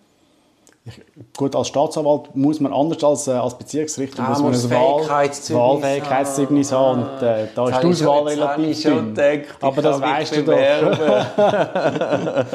Gut, 1.38 1.56
als 1.56 1.68
Staatsanwalt 1.68 2.36
muss 2.36 2.60
man 2.60 2.74
anders 2.74 3.04
als 3.04 3.28
äh, 3.28 3.32
als 3.34 3.56
Bezirksrichter 3.56 4.24
Ah, 4.24 4.30
muss 4.30 4.42
man 4.42 4.54
ein 4.54 4.72
Wahl, 4.72 4.98
Fähigkeitszeugnis 4.98 5.60
Wahlfähigkeitszeugnis 5.60 6.72
haben. 6.72 7.04
Und 7.04 7.22
äh, 7.22 7.48
da 7.54 7.70
ist 7.70 7.84
die 7.84 7.88
ich 7.88 8.04
Auswahl 8.04 8.28
relativ 8.28 8.68
ich 8.68 8.82
schon 8.82 9.14
dünn. 9.14 9.42
ich 9.42 9.48
Aber 9.62 9.82
das 9.84 10.02
weißt 10.02 10.38
du 10.38 10.44
doch. 10.44 10.56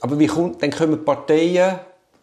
Aber 0.00 0.18
wie 0.18 0.26
kommt, 0.26 0.60
dann 0.60 0.70
kommen 0.70 0.92
die 0.92 1.04
Parteien 1.04 1.78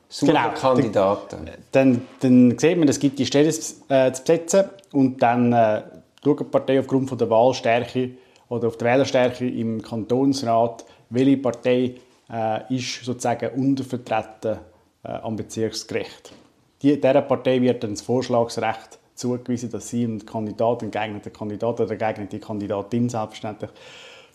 suchen 0.10 0.34
Genau. 0.34 0.50
Kandidaten. 0.50 1.50
Dann, 1.72 2.02
dann 2.20 2.58
sieht 2.58 2.78
man, 2.78 2.88
es 2.88 3.00
gibt 3.00 3.20
die 3.20 3.26
Stellen 3.26 3.54
äh, 3.90 4.12
zu 4.12 4.22
besetzen 4.22 4.66
und 4.92 5.22
dann 5.22 5.54
äh, 5.54 5.84
schaut 6.24 6.40
die 6.40 6.44
Partei 6.46 6.80
aufgrund 6.80 7.08
von 7.08 7.18
der 7.18 7.30
Wahlstärke 7.30 8.12
oder 8.50 8.68
auf 8.68 8.78
der 8.78 8.90
Wählerstärke 8.90 9.48
im 9.48 9.82
Kantonsrat, 9.82 10.84
welche 11.12 11.38
Partei 11.38 11.96
äh, 12.30 12.76
ist 12.76 13.06
sozusagen 13.06 13.50
untervertreten 13.52 14.58
äh, 15.04 15.10
am 15.10 15.36
Bezirksgericht. 15.36 16.34
Die, 16.82 17.00
dieser 17.00 17.22
Partei 17.22 17.62
wird 17.62 17.84
dann 17.84 17.92
das 17.92 18.02
Vorschlagsrecht 18.02 18.98
zugewiesen, 19.14 19.70
dass 19.70 19.90
sie 19.90 20.06
einen 20.06 20.26
Kandidaten, 20.26 20.86
einen 20.86 20.92
geeigneten 20.92 21.34
Kandidaten 21.34 21.84
oder 21.84 21.92
eine 21.92 21.98
geeignete 21.98 22.40
Kandidatin 22.40 23.10
selbstverständlich 23.10 23.72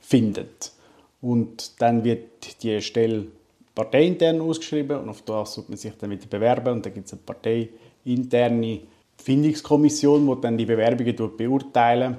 findet. 0.00 0.73
Und 1.21 1.81
dann 1.81 2.05
wird 2.05 2.62
die 2.62 2.82
Stelle 2.82 3.26
parteiintern 3.75 4.41
ausgeschrieben 4.41 4.99
und 4.99 5.09
auf 5.09 5.23
das 5.23 5.55
sollte 5.55 5.71
man 5.71 5.79
sich 5.79 5.93
dann 5.99 6.11
wieder 6.11 6.26
bewerben 6.26 6.75
und 6.75 6.87
dann 6.87 6.94
gibt 6.94 7.06
es 7.06 7.12
eine 7.12 7.23
parteiinterne 7.23 8.81
Findungskommission, 9.17 10.26
die 10.26 10.41
dann 10.41 10.59
die 10.59 10.67
Bewerbungen 10.67 11.37
beurteilen. 11.37 12.19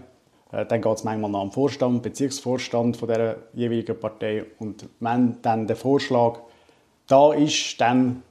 Äh, 0.51 0.65
Dann 0.65 0.81
geht 0.81 0.95
es 0.95 1.03
manchmal 1.03 1.31
nach 1.31 1.41
dem 1.41 1.51
Vorstand, 1.51 2.01
Bezirksvorstand 2.01 2.97
von 2.97 3.07
der 3.07 3.37
jeweiligen 3.53 3.99
Partei 3.99 4.45
und 4.59 4.87
wenn 4.99 5.37
dann 5.41 5.67
der 5.67 5.75
Vorschlag 5.75 6.39
da 7.07 7.33
ist, 7.33 7.79
dann 7.79 8.23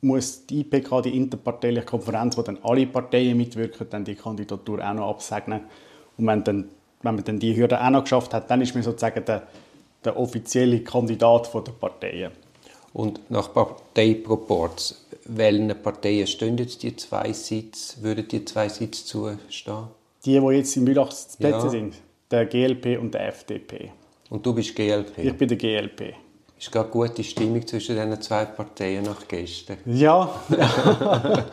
muss 0.00 0.46
die 0.46 0.60
IPK, 0.60 1.02
die 1.02 1.16
interparteiliche 1.16 1.86
Konferenz, 1.86 2.36
wo 2.36 2.42
dann 2.42 2.58
alle 2.62 2.86
Parteien 2.86 3.36
mitwirken, 3.36 3.86
dann 3.90 4.04
die 4.04 4.14
Kandidatur 4.14 4.78
auch 4.80 4.94
noch 4.94 5.10
absegnen. 5.10 5.62
Und 6.16 6.26
wenn, 6.26 6.44
dann, 6.44 6.68
wenn 7.02 7.14
man 7.16 7.24
dann 7.24 7.38
die 7.38 7.56
Hürde 7.56 7.82
auch 7.82 7.90
noch 7.90 8.02
geschafft 8.02 8.32
hat, 8.34 8.50
dann 8.50 8.60
ist 8.60 8.74
man 8.74 8.84
sozusagen 8.84 9.24
der, 9.24 9.42
der 10.04 10.16
offizielle 10.16 10.80
Kandidat 10.80 11.48
von 11.48 11.64
der 11.64 11.72
Parteien. 11.72 12.30
Und 12.92 13.30
nach 13.30 13.52
Parteiproports, 13.52 15.04
welchen 15.24 15.68
Parteien 15.82 16.26
stehen 16.26 16.58
jetzt 16.58 16.82
die 16.82 16.96
zwei 16.96 17.32
Sitze, 17.32 18.02
würden 18.02 18.26
die 18.28 18.44
zwei 18.44 18.68
Sitze 18.68 19.04
zustehen? 19.04 19.88
Die, 20.24 20.40
die 20.40 20.46
jetzt 20.56 20.76
in 20.76 20.84
Plätze 20.84 21.38
Ja. 21.40 21.68
sind, 21.68 21.94
der 22.30 22.46
GLP 22.46 22.98
und 22.98 23.14
der 23.14 23.28
FDP. 23.28 23.92
Und 24.30 24.44
du 24.44 24.52
bist 24.52 24.74
GLP. 24.74 25.18
Ich 25.18 25.36
bin 25.36 25.48
der 25.48 25.56
GLP. 25.56 26.14
Ist 26.58 26.72
gerade 26.72 26.88
gute 26.88 27.22
Stimmung 27.22 27.64
zwischen 27.66 27.94
diesen 27.94 28.20
zwei 28.20 28.44
Parteien 28.46 29.04
nach 29.04 29.28
gestern. 29.28 29.78
Ja, 29.86 30.28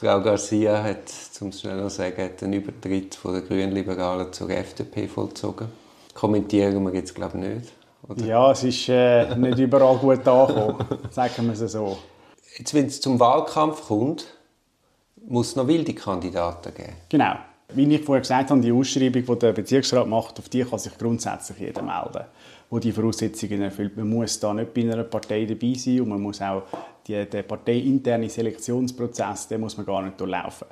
Frau 0.00 0.20
Garcia 0.20 0.82
hat, 0.82 1.08
zum 1.08 1.48
es 1.48 1.60
schnell 1.60 1.76
noch 1.76 1.90
sagen, 1.90 2.30
den 2.40 2.52
Übertritt 2.54 3.14
von 3.14 3.34
der 3.34 3.42
Grünliberalen 3.42 4.32
zur 4.32 4.48
FDP 4.50 5.06
vollzogen. 5.06 5.68
Kommentieren 6.14 6.82
wir 6.82 6.94
jetzt, 6.94 7.14
glaube 7.14 7.38
ich, 7.38 7.44
nicht. 7.44 7.72
Oder? 8.08 8.24
ja 8.24 8.50
es 8.50 8.64
ist 8.64 8.88
äh, 8.88 9.34
nicht 9.36 9.58
überall 9.58 9.96
gut 9.96 10.26
angekommen, 10.26 10.84
sagen 11.10 11.46
wir 11.46 11.52
es 11.52 11.72
so. 11.72 11.98
Jetzt, 12.58 12.74
wenn 12.74 12.86
es 12.86 13.00
zum 13.00 13.18
Wahlkampf 13.18 13.86
kommt, 13.86 14.26
muss 15.26 15.48
es 15.48 15.56
noch 15.56 15.66
wilde 15.66 15.94
Kandidaten 15.94 16.74
geben. 16.74 16.92
Genau. 17.08 17.34
Wie 17.74 17.94
ich 17.94 18.02
vorher 18.02 18.20
gesagt 18.20 18.50
habe, 18.50 18.60
die 18.60 18.72
Ausschreibung, 18.72 19.24
die 19.24 19.38
der 19.38 19.52
Bezirksrat 19.52 20.06
macht, 20.06 20.38
auf 20.38 20.48
die 20.48 20.62
kann 20.62 20.78
sich 20.78 20.96
grundsätzlich 20.98 21.58
jeder 21.58 21.80
melden, 21.80 22.26
der 22.70 22.80
die 22.80 22.92
Voraussetzungen 22.92 23.62
erfüllt. 23.62 23.96
Man 23.96 24.10
muss 24.10 24.38
da 24.38 24.52
nicht 24.52 24.74
bei 24.74 24.82
einer 24.82 25.04
Partei 25.04 25.46
dabei 25.46 25.72
sein 25.74 26.02
und 26.02 26.08
man 26.10 26.20
muss 26.20 26.42
auch 26.42 26.64
die, 27.06 27.24
den 27.24 27.46
parteiinternen 27.46 28.28
Selektionsprozess, 28.28 29.48
den 29.48 29.60
muss 29.60 29.76
man 29.78 29.86
gar 29.86 30.02
nicht 30.02 30.20
durchlaufen. 30.20 30.68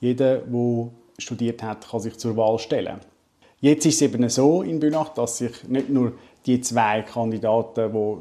Jeder, 0.00 0.38
der 0.38 0.88
studiert 1.18 1.62
hat, 1.62 1.88
kann 1.88 2.00
sich 2.00 2.16
zur 2.18 2.36
Wahl 2.36 2.58
stellen. 2.60 3.00
Jetzt 3.60 3.86
ist 3.86 3.96
es 3.96 4.02
eben 4.02 4.28
so 4.28 4.62
in 4.62 4.78
Bünach, 4.78 5.08
dass 5.14 5.38
sich 5.38 5.64
nicht 5.66 5.88
nur 5.88 6.12
die 6.46 6.60
zwei 6.60 7.02
Kandidaten, 7.02 7.92
die 7.92 8.16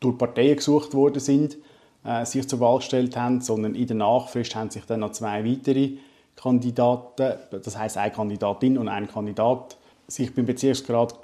durch 0.00 0.18
Parteien 0.18 0.56
gesucht 0.56 0.94
worden 0.94 1.20
sind, 1.20 1.56
äh, 2.04 2.24
sich 2.24 2.46
zur 2.48 2.60
Wahl 2.60 2.78
gestellt 2.78 3.16
haben, 3.16 3.40
sondern 3.40 3.74
in 3.74 3.86
der 3.86 3.96
Nachfrist 3.96 4.54
haben 4.54 4.70
sich 4.70 4.84
dann 4.84 5.00
noch 5.00 5.12
zwei 5.12 5.44
weitere 5.44 5.92
Kandidaten, 6.36 7.34
das 7.50 7.78
heißt 7.78 7.96
eine 7.96 8.12
Kandidatin 8.12 8.76
und 8.78 8.88
ein 8.88 9.08
Kandidat, 9.08 9.76
sich 10.06 10.34
beim 10.34 10.46
Bezirksrat 10.46 11.14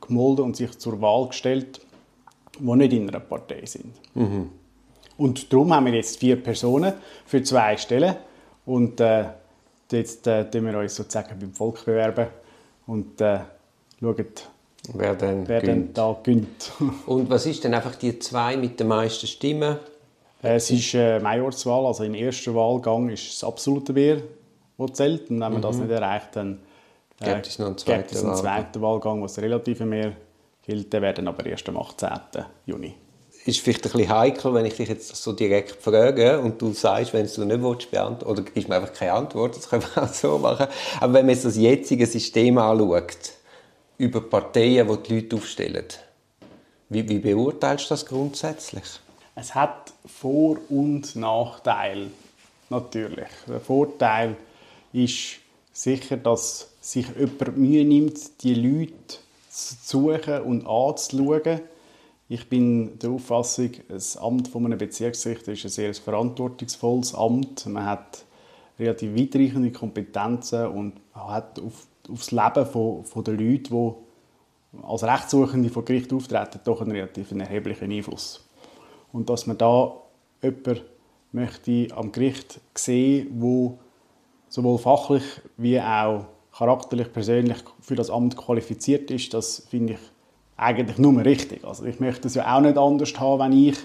gemolden 0.00 0.44
und 0.44 0.56
sich 0.56 0.76
zur 0.78 1.00
Wahl 1.00 1.28
gestellt, 1.28 1.80
die 2.58 2.76
nicht 2.76 2.92
in 2.92 3.08
einer 3.08 3.20
Partei 3.20 3.64
sind. 3.64 3.94
Mhm. 4.14 4.50
Und 5.16 5.52
darum 5.52 5.72
haben 5.72 5.86
wir 5.86 5.94
jetzt 5.94 6.18
vier 6.18 6.42
Personen 6.42 6.94
für 7.24 7.42
zwei 7.42 7.76
Stellen. 7.76 8.16
Und 8.66 9.00
äh, 9.00 9.26
jetzt 9.90 10.26
äh, 10.26 10.52
wir 10.52 10.78
uns 10.78 10.96
sozusagen 10.96 11.38
beim 11.38 11.52
Volk 11.52 11.84
bewerben 11.84 12.28
und 12.86 13.20
äh, 13.20 13.40
schauen, 14.00 14.26
wer 14.92 15.14
dann, 15.14 15.48
wer 15.48 15.62
dann 15.62 15.92
da 15.92 16.16
gönnt. 16.22 16.72
und 17.06 17.30
was 17.30 17.46
ist 17.46 17.64
denn 17.64 17.74
einfach 17.74 17.94
die 17.96 18.18
zwei 18.18 18.56
mit 18.56 18.78
den 18.78 18.88
meisten 18.88 19.26
Stimmen? 19.26 19.78
Es 20.42 20.70
ist 20.70 20.94
äh, 20.94 21.20
Majorswahl, 21.20 21.86
also 21.86 22.04
im 22.04 22.14
ersten 22.14 22.54
Wahlgang 22.54 23.08
ist 23.08 23.32
das 23.32 23.48
absolute 23.48 23.94
Bier, 23.94 24.22
das 24.76 24.92
zählt. 24.92 25.30
Und 25.30 25.40
wenn 25.40 25.52
man 25.52 25.54
mhm. 25.54 25.62
das 25.62 25.76
nicht 25.78 25.90
erreicht, 25.90 26.28
dann 26.32 26.60
äh, 27.20 27.34
gibt 27.34 27.46
es 27.46 27.58
noch 27.58 27.68
einen 27.68 27.78
zweiten, 27.78 28.00
gibt 28.02 28.12
es 28.12 28.24
einen 28.24 28.36
zweiten 28.36 28.82
Wahlgang, 28.82 29.22
was 29.22 29.38
relativ 29.38 29.80
mehr 29.80 30.12
gilt. 30.62 30.92
Der 30.92 31.00
werden 31.00 31.28
aber 31.28 31.46
erst 31.46 31.66
am 31.68 31.78
18. 31.78 32.10
Juni 32.66 32.94
ist 33.46 33.60
vielleicht 33.60 33.84
ein 33.84 33.92
bisschen 33.92 34.08
heikel, 34.08 34.54
wenn 34.54 34.64
ich 34.64 34.74
dich 34.74 34.88
jetzt 34.88 35.14
so 35.14 35.32
direkt 35.32 35.82
frage 35.82 36.40
und 36.40 36.60
du 36.60 36.72
sagst, 36.72 37.12
wenn 37.12 37.26
du 37.26 37.44
nicht 37.44 37.62
willst, 37.62 37.90
beantworten 37.90 38.30
oder 38.30 38.42
gibst 38.42 38.68
mir 38.68 38.76
einfach 38.76 38.92
keine 38.92 39.12
Antwort, 39.12 39.56
das 39.56 39.68
können 39.68 39.82
wir 39.82 40.02
auch 40.02 40.08
so 40.08 40.38
machen. 40.38 40.66
Aber 41.00 41.12
wenn 41.12 41.26
man 41.26 41.34
jetzt 41.34 41.44
das 41.44 41.56
jetzige 41.56 42.06
System 42.06 42.58
anschaut, 42.58 43.32
über 43.98 44.20
Parteien, 44.20 44.88
die 44.88 45.02
die 45.02 45.14
Leute 45.14 45.36
aufstellen, 45.36 45.86
wie, 46.88 47.08
wie 47.08 47.18
beurteilst 47.18 47.86
du 47.86 47.88
das 47.90 48.06
grundsätzlich? 48.06 48.84
Es 49.34 49.54
hat 49.54 49.92
Vor- 50.06 50.58
und 50.68 51.16
Nachteile, 51.16 52.10
natürlich. 52.70 53.28
Der 53.48 53.60
Vorteil 53.60 54.36
ist 54.92 55.36
sicher, 55.72 56.16
dass 56.16 56.70
sich 56.80 57.06
jemand 57.18 57.56
Mühe 57.56 57.84
nimmt, 57.84 58.42
die 58.42 58.54
Leute 58.54 59.18
zu 59.50 59.74
suchen 59.82 60.42
und 60.42 60.66
anzuschauen 60.66 61.60
ich 62.28 62.48
bin 62.48 62.98
der 62.98 63.10
Auffassung, 63.10 63.70
das 63.88 64.16
Amt 64.16 64.48
von 64.48 64.64
einem 64.64 64.78
Bezirksrichter 64.78 65.52
ist 65.52 65.64
ein 65.64 65.70
sehr 65.70 65.94
verantwortungsvolles 65.94 67.14
Amt. 67.14 67.66
Man 67.66 67.84
hat 67.84 68.24
relativ 68.78 69.14
weitreichende 69.14 69.70
Kompetenzen 69.70 70.66
und 70.68 70.94
hat 71.12 71.60
auf, 71.60 71.86
auf 72.10 72.18
das 72.18 72.30
Leben 72.30 72.66
von, 72.66 73.04
von 73.04 73.24
der 73.24 73.34
Leute, 73.34 73.70
die 73.70 73.92
als 74.82 75.04
Rechtssuchende 75.04 75.70
vor 75.70 75.84
Gericht 75.84 76.12
auftreten, 76.12 76.60
doch 76.64 76.80
einen 76.80 76.92
relativ 76.92 77.30
erheblichen 77.32 77.90
Einfluss. 77.90 78.44
Und 79.12 79.30
dass 79.30 79.46
man 79.46 79.58
da 79.58 79.92
jemanden 80.42 80.80
möchte 81.32 81.88
am 81.94 82.12
Gericht 82.12 82.60
sehen, 82.74 83.28
wo 83.38 83.78
sowohl 84.48 84.78
fachlich 84.78 85.24
wie 85.56 85.80
auch 85.80 86.26
charakterlich, 86.56 87.12
persönlich 87.12 87.58
für 87.80 87.96
das 87.96 88.10
Amt 88.10 88.36
qualifiziert 88.36 89.10
ist, 89.10 89.34
das 89.34 89.66
finde 89.68 89.94
ich 89.94 89.98
eigentlich 90.56 90.98
nur 90.98 91.24
richtig. 91.24 91.64
Also 91.64 91.84
ich 91.84 91.98
möchte 91.98 92.28
es 92.28 92.34
ja 92.34 92.54
auch 92.54 92.60
nicht 92.60 92.78
anders 92.78 93.18
haben, 93.18 93.40
wenn 93.40 93.52
ich, 93.52 93.76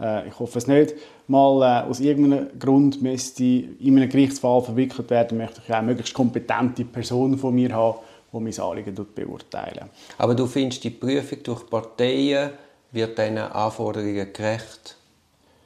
äh, 0.00 0.28
ich 0.28 0.38
hoffe 0.38 0.58
es 0.58 0.66
nicht, 0.66 0.94
mal 1.26 1.84
äh, 1.84 1.88
aus 1.88 2.00
irgendeinem 2.00 2.48
Grund 2.58 3.02
müsste 3.02 3.44
in 3.44 3.96
einem 3.96 4.08
Gerichtsfall 4.08 4.62
verwickelt 4.62 5.10
werden, 5.10 5.38
möchte 5.38 5.62
ich 5.66 5.72
auch 5.72 5.82
möglichst 5.82 6.14
kompetente 6.14 6.84
Personen 6.84 7.38
von 7.38 7.54
mir 7.54 7.72
haben, 7.72 7.98
die 8.32 8.40
mein 8.40 8.60
Anliegen 8.60 9.06
beurteilen. 9.14 9.88
Aber 10.18 10.34
du 10.34 10.46
findest, 10.46 10.84
die 10.84 10.90
Prüfung 10.90 11.38
durch 11.42 11.68
Parteien 11.68 12.50
wird 12.92 13.18
diesen 13.18 13.38
Anforderungen 13.38 14.32
gerecht? 14.32 14.96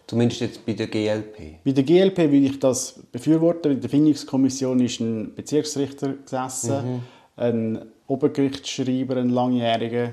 Zumindest 0.07 0.41
jetzt 0.43 0.67
bei 0.67 0.75
der 0.75 0.89
GLP. 0.89 1.65
Bei 1.65 1.73
der 1.73 1.85
GLP 1.85 2.19
würde 2.19 2.37
ich 2.37 2.59
das 2.59 3.01
befürworten. 3.11 3.73
In 3.73 3.81
der 3.81 3.89
Findungskommission 3.89 4.81
ist 4.81 5.01
ein 5.01 5.35
Bezirksrichter 5.35 6.15
gesessen, 6.23 6.97
mhm. 6.97 7.01
ein 7.37 7.79
Obergerichtsschreiber, 8.09 9.17
ein 9.17 9.31
langjähriger, 9.31 10.13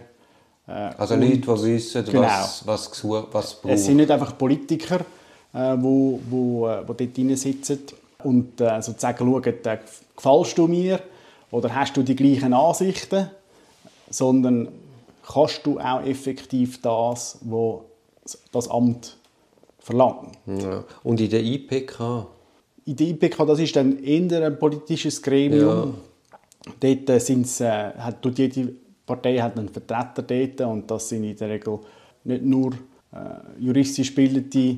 äh, 0.69 0.91
also 0.97 1.15
Leute, 1.15 1.37
die 1.37 1.47
wissen, 1.47 2.05
genau. 2.05 2.21
was, 2.21 2.65
was, 2.67 2.91
gesucht, 2.91 3.27
was 3.31 3.55
braucht. 3.55 3.73
Es 3.73 3.85
sind 3.85 3.97
nicht 3.97 4.11
einfach 4.11 4.37
Politiker, 4.37 4.99
die 4.99 5.57
äh, 5.57 5.75
wo, 5.81 6.19
wo, 6.29 6.67
äh, 6.67 6.87
wo 6.87 6.93
dort 6.93 7.17
drin 7.17 7.35
sitzen 7.35 7.79
und 8.23 8.61
äh, 8.61 8.81
sozusagen 8.81 9.17
schauen, 9.17 9.43
äh, 9.43 9.77
gefällst 10.15 10.57
du 10.57 10.67
mir 10.67 10.99
oder 11.51 11.73
hast 11.73 11.97
du 11.97 12.03
die 12.03 12.15
gleichen 12.15 12.53
Ansichten, 12.53 13.29
sondern 14.09 14.69
kannst 15.25 15.65
du 15.65 15.79
auch 15.79 16.03
effektiv 16.03 16.81
das, 16.81 17.39
was 17.41 17.81
das 18.51 18.69
Amt 18.69 19.17
verlangt. 19.79 20.37
Ja. 20.45 20.83
Und 21.03 21.19
in 21.19 21.29
der 21.29 21.43
IPK? 21.43 22.27
In 22.85 22.95
der 22.95 23.07
IPK, 23.07 23.45
das 23.45 23.59
ist 23.59 23.75
dann 23.75 24.03
eher 24.03 24.45
ein 24.45 24.59
politisches 24.59 25.21
Gremium. 25.21 25.95
Ja. 26.65 26.73
Dort 26.79 27.09
äh, 27.09 27.19
sind's, 27.19 27.59
äh, 27.61 27.91
hat 27.97 28.23
jede 28.37 28.73
Partei 29.09 29.37
hat 29.37 29.57
einen 29.57 29.69
Vertreter 29.69 30.21
dort 30.21 30.61
und 30.61 30.89
das 30.89 31.09
sind 31.09 31.23
in 31.23 31.35
der 31.35 31.49
Regel 31.49 31.79
nicht 32.23 32.43
nur 32.43 32.73
äh, 33.11 33.17
juristisch 33.59 34.13
gebildete 34.13 34.77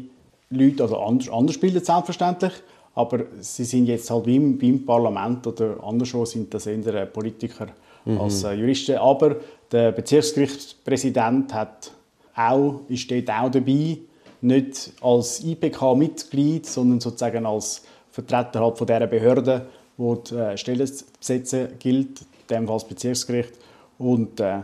Leute, 0.50 0.84
also 0.84 0.98
anders, 1.00 1.30
anders 1.30 1.58
bildet 1.58 1.86
selbstverständlich, 1.86 2.54
aber 2.96 3.26
sie 3.40 3.64
sind 3.64 3.86
jetzt 3.86 4.10
halt 4.10 4.26
wie 4.26 4.36
im, 4.36 4.60
wie 4.62 4.70
im 4.70 4.86
Parlament 4.86 5.46
oder 5.48 5.82
anderswo 5.84 6.26
sind 6.26 6.54
das 6.54 6.68
eher 6.68 7.06
Politiker 7.06 7.68
mhm. 8.06 8.20
als 8.20 8.44
äh, 8.44 8.54
Juristen. 8.54 8.98
Aber 8.98 9.38
der 9.72 9.92
Bezirksgerichtspräsident 9.92 11.54
hat 11.54 11.92
auch, 12.36 12.82
ist 12.88 13.10
dort 13.12 13.30
auch 13.30 13.52
dabei, 13.52 13.98
nicht 14.42 14.94
als 15.02 15.44
IPK-Mitglied, 15.44 16.66
sondern 16.66 17.00
sozusagen 17.00 17.46
als 17.46 17.84
Vertreter 18.12 18.60
halt 18.62 18.78
von 18.78 18.88
dieser 18.88 19.08
Behörde, 19.08 19.68
wo 19.98 20.16
die 20.16 20.36
äh, 20.36 20.58
Stellen 20.58 20.88
zu 20.88 21.06
besetzen 21.20 21.70
gilt, 21.80 22.22
in 22.22 22.28
dem 22.50 22.68
Fall 22.68 22.78
das 22.78 22.88
Bezirksgericht. 22.88 23.54
Und 24.02 24.40
äh, 24.40 24.62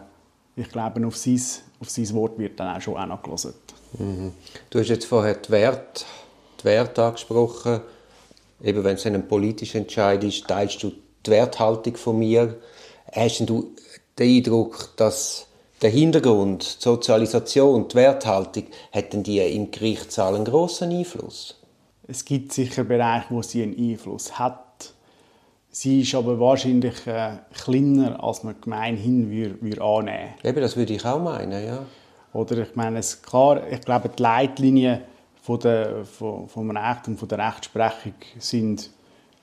ich 0.56 0.70
glaube, 0.70 1.06
auf 1.06 1.15
sein, 1.15 1.39
auf 1.79 1.89
sein 1.91 2.12
Wort 2.13 2.39
wird 2.39 2.60
dann 2.60 2.75
auch 2.75 2.82
schon 2.82 2.98
angelassen. 2.98 3.53
Mhm. 4.00 4.34
Du 4.72 4.79
hast 4.79 4.89
jetzt 4.89 5.06
vorher 5.06 5.36
die 5.36 5.51
Werte, 5.51 6.06
die 6.60 6.65
Werte 6.65 7.03
angesprochen. 7.03 7.82
Eben, 8.63 8.84
wenn 8.84 8.96
es 8.96 9.06
ein 9.06 9.27
politischer 9.27 9.77
Entscheid 9.77 10.24
ist, 10.24 10.48
teilst 10.48 10.82
du 10.82 10.91
die 11.24 11.29
Werthaltung 11.29 11.96
von 11.98 12.17
mir. 12.17 12.58
Hast 13.12 13.48
du 13.48 13.75
den 14.17 14.38
Eindruck, 14.38 14.94
dass 14.96 15.46
der 15.84 15.91
Hintergrund, 15.91 16.79
die 16.79 16.84
Sozialisation, 16.84 17.88
die 17.88 17.96
Werthaltung, 17.96 18.63
hätten 18.89 19.22
die 19.22 19.38
im 19.38 19.70
Gerichtssaal 19.70 20.34
einen 20.34 20.46
grossen 20.46 20.91
Einfluss? 20.91 21.62
Es 22.08 22.25
gibt 22.25 22.53
sicher 22.53 22.84
Bereiche, 22.84 23.27
wo 23.29 23.44
sie 23.44 23.62
einen 23.62 23.77
Einfluss 23.77 24.39
hat. 24.39 24.67
Sie 25.80 26.02
ist 26.02 26.16
aber 26.16 26.40
wahrscheinlich 26.40 27.06
äh, 27.06 27.38
kleiner, 27.54 28.24
als 28.24 28.44
man 28.44 28.56
gemeinhin 28.60 29.30
würde, 29.30 29.62
würde 29.62 29.84
annehmen 29.84 30.34
würde. 30.38 30.50
Eben, 30.50 30.62
das 30.62 30.76
würde 30.76 30.94
ich 30.96 31.06
auch 31.06 31.22
meinen, 31.22 31.64
ja. 31.64 31.86
Oder 32.34 32.58
ich 32.64 32.76
meine, 32.76 32.98
es, 32.98 33.22
klar, 33.22 33.62
ich 33.70 33.82
glaube, 33.82 34.10
die 34.10 34.24
Leitlinien 34.24 35.02
von 35.40 35.60
der, 35.60 36.04
von, 36.04 36.50
vom 36.50 36.72
Recht 36.72 37.08
und 37.08 37.20
von 37.20 37.30
der 37.30 37.38
Rechtsprechung 37.38 38.16
sind, 38.40 38.90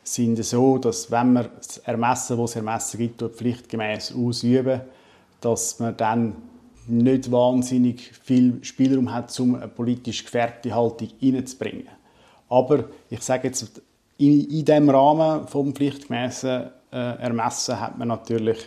sind 0.03 0.45
so, 0.45 0.79
dass 0.79 1.09
wenn 1.09 1.35
man 1.35 1.51
das 1.57 1.79
Ermessen, 1.79 2.37
das 2.37 2.51
es 2.51 2.57
Ermessen 2.57 2.99
gibt, 2.99 3.23
pflichtgemäß 3.23 4.13
ausüben, 4.17 4.81
dass 5.41 5.79
man 5.79 5.97
dann 5.97 6.35
nicht 6.89 7.31
wahnsinnig 7.31 8.11
viel 8.13 8.59
Spielraum 8.65 9.15
hat, 9.15 9.39
um 9.39 9.55
eine 9.55 9.69
politisch 9.69 10.25
gefärbte 10.25 10.75
Haltung 10.75 11.11
reinzubringen. 11.23 11.87
Aber 12.49 12.87
ich 13.09 13.23
sage 13.23 13.47
jetzt, 13.47 13.81
in, 14.19 14.49
in 14.49 14.65
diesem 14.65 14.91
Rahmen 14.91 15.49
vom 15.49 15.75
pflichtgemäßen 15.75 16.71
äh, 16.93 16.97
Ermessen 16.97 17.81
hat 17.81 17.99
man 17.99 18.09
natürlich 18.09 18.59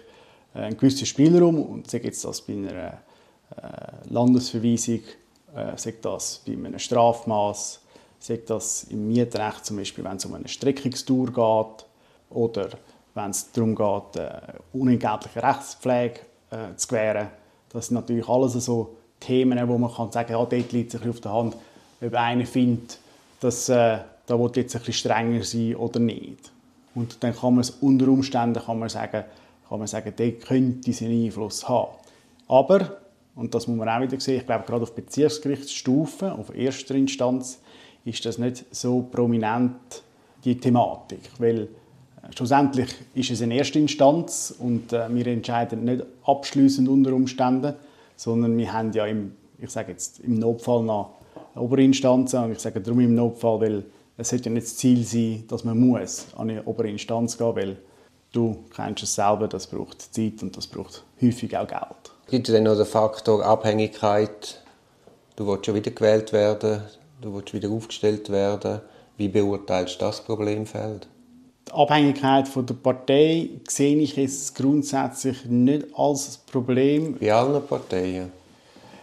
äh, 0.54 0.60
einen 0.60 0.77
gewissen 0.77 1.06
Spielraum 1.06 1.62
und 1.62 1.89
sei 1.89 2.00
jetzt 2.00 2.25
das 2.25 2.42
bei 2.42 2.54
einer 2.54 2.74
äh, 3.56 4.10
Landesverweisung, 4.10 5.01
äh, 5.56 5.77
sei 5.77 5.96
das 6.01 6.42
bei 6.46 6.54
einem 6.54 6.77
Strafmaß, 6.77 7.82
sei 8.20 8.39
das 8.46 8.86
im 8.86 9.08
Mietrecht 9.08 9.66
zum 9.66 9.77
Beispiel, 9.77 10.04
wenn 10.04 10.18
es 10.18 10.25
um 10.25 10.34
eine 10.34 10.48
Streckungstour 10.48 11.27
geht 11.27 11.86
oder 12.30 12.70
wenn 13.13 13.30
es 13.32 13.51
darum 13.51 13.75
geht, 13.75 14.22
äh, 14.22 14.42
unentgeltliche 14.74 15.42
Rechtspflege 15.42 16.20
äh, 16.51 16.75
zu 16.75 16.88
gewähren. 16.88 17.30
Das 17.70 17.88
sind 17.88 17.96
natürlich 17.96 18.27
alles 18.27 18.54
so 18.54 18.96
Themen, 19.20 19.68
wo 19.68 19.77
man 19.77 19.94
kann 19.94 20.12
sagen, 20.12 20.32
ja, 20.32 20.38
dort 20.38 20.72
liegt 20.72 20.94
es 20.94 21.08
auf 21.08 21.20
der 21.22 21.34
Hand, 21.34 21.56
ob 22.01 22.13
einer 22.13 22.46
findet, 22.46 23.00
dass 23.39 23.70
äh, 23.70 24.00
da 24.27 24.38
will 24.38 24.51
jetzt 24.55 24.75
ein 24.75 24.79
bisschen 24.79 24.93
strenger 24.93 25.43
sein 25.43 25.75
oder 25.75 26.00
nicht. 26.00 26.51
Und 26.93 27.24
dann 27.24 27.36
kann 27.36 27.53
man 27.53 27.62
es 27.62 27.72
unter 27.72 28.07
Umständen 28.07 28.62
kann 28.63 28.77
man 28.77 28.89
sagen, 28.89 29.24
kann 29.67 29.79
man 29.79 29.88
sagen, 29.88 30.13
der 30.15 30.31
könnte 30.34 30.93
seinen 30.93 31.25
Einfluss 31.25 31.67
haben. 31.67 31.91
Aber, 32.48 32.98
und 33.36 33.53
das 33.53 33.67
muss 33.67 33.77
man 33.77 33.89
auch 33.89 34.01
wieder 34.01 34.19
sehen, 34.19 34.38
ich 34.38 34.46
glaube, 34.46 34.65
gerade 34.65 34.84
auf 34.84 34.93
Bezirksgerichtsstufe, 34.93 36.31
auf 36.31 36.55
erster 36.55 36.96
Instanz, 36.96 37.60
ist 38.05 38.25
das 38.25 38.38
nicht 38.38 38.65
so 38.72 39.01
prominent, 39.01 40.03
die 40.43 40.57
Thematik. 40.57 41.19
Weil 41.39 41.63
äh, 41.63 41.67
schlussendlich 42.36 42.89
ist 43.13 43.31
es 43.31 43.41
eine 43.41 43.55
erste 43.55 43.79
Instanz 43.79 44.55
und 44.57 44.93
äh, 44.93 45.13
wir 45.13 45.27
entscheiden 45.27 45.84
nicht 45.84 46.03
abschließend 46.25 46.88
unter 46.88 47.13
Umständen, 47.13 47.74
sondern 48.15 48.57
wir 48.57 48.72
haben 48.72 48.91
ja 48.93 49.05
im, 49.05 49.34
ich 49.60 49.69
sage 49.69 49.91
jetzt, 49.91 50.19
im 50.22 50.39
Notfall 50.39 50.84
noch 50.84 51.12
Oberinstanzen 51.55 52.43
und 52.43 52.51
ich 52.53 52.60
sage 52.60 52.79
darum 52.79 53.01
im 53.01 53.15
Notfall, 53.15 53.62
weil 53.62 53.84
es 54.18 54.30
sollte 54.30 54.46
ja 54.46 54.52
nicht 54.52 54.66
das 54.66 54.76
Ziel 54.76 55.04
sein, 55.04 55.44
dass 55.48 55.64
man 55.64 55.80
muss 55.80 56.28
an 56.36 56.50
eine 56.50 56.64
obere 56.64 56.90
Instanz 56.90 57.38
gehen, 57.38 57.56
weil 57.56 57.78
du 58.34 58.64
kennst 58.76 59.04
es 59.04 59.16
selber, 59.16 59.48
das 59.48 59.68
braucht 59.68 60.14
Zeit 60.14 60.42
und 60.42 60.58
das 60.58 60.68
braucht 60.68 61.04
häufig 61.22 61.56
auch 61.56 61.68
Geld. 61.68 62.12
Gibt 62.30 62.50
es 62.50 62.54
denn 62.54 62.64
noch 62.64 62.76
den 62.76 62.86
Faktor 62.86 63.46
Abhängigkeit? 63.46 64.62
Du 65.36 65.48
willst 65.48 65.68
schon 65.68 65.76
wieder 65.76 65.92
gewählt 65.92 66.34
werden, 66.34 66.82
du 67.22 67.34
willst 67.34 67.54
wieder 67.54 67.70
aufgestellt 67.70 68.30
werden. 68.30 68.82
Wie 69.18 69.30
beurteilst 69.30 70.02
du 70.02 70.06
das 70.06 70.22
Problemfeld? 70.22 71.08
Die 71.68 71.72
Abhängigkeit 71.74 72.48
von 72.48 72.66
der 72.66 72.76
Partei 72.76 73.50
sehe 73.68 73.98
ich 73.98 74.16
jetzt 74.16 74.56
grundsätzlich 74.56 75.46
nicht 75.46 75.88
als 75.96 76.38
Problem. 76.38 77.18
Bei 77.20 77.34
allen 77.34 77.66
Parteien? 77.66 78.32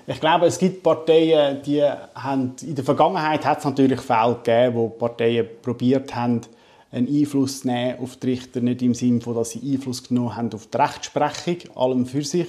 Ich 0.06 0.20
glaube, 0.20 0.46
es 0.46 0.58
gibt 0.58 0.82
Parteien, 0.82 1.62
die 1.62 1.82
haben, 1.82 2.54
in 2.61 2.75
der 2.75 2.84
Vergangenheit 2.84 3.44
hat 3.46 3.58
es 3.58 3.64
natürlich 3.64 4.00
Fälle 4.00 4.34
gegeben, 4.34 4.76
wo 4.76 4.88
Parteien 4.90 5.49
probiert 5.62 6.14
haben, 6.14 6.42
einen 6.92 7.08
Einfluss 7.08 7.61
zu 7.61 7.68
nehmen 7.68 7.99
auf 8.00 8.16
die 8.16 8.26
Richter, 8.28 8.61
nicht 8.61 8.82
im 8.82 8.92
Sinne 8.92 9.23
von, 9.23 9.34
dass 9.34 9.50
sie 9.50 9.73
Einfluss 9.73 10.06
genommen 10.06 10.37
haben 10.37 10.52
auf 10.52 10.66
die 10.66 10.76
Rechtsprechung, 10.76 11.75
allem 11.75 12.04
für 12.04 12.23
sich. 12.23 12.49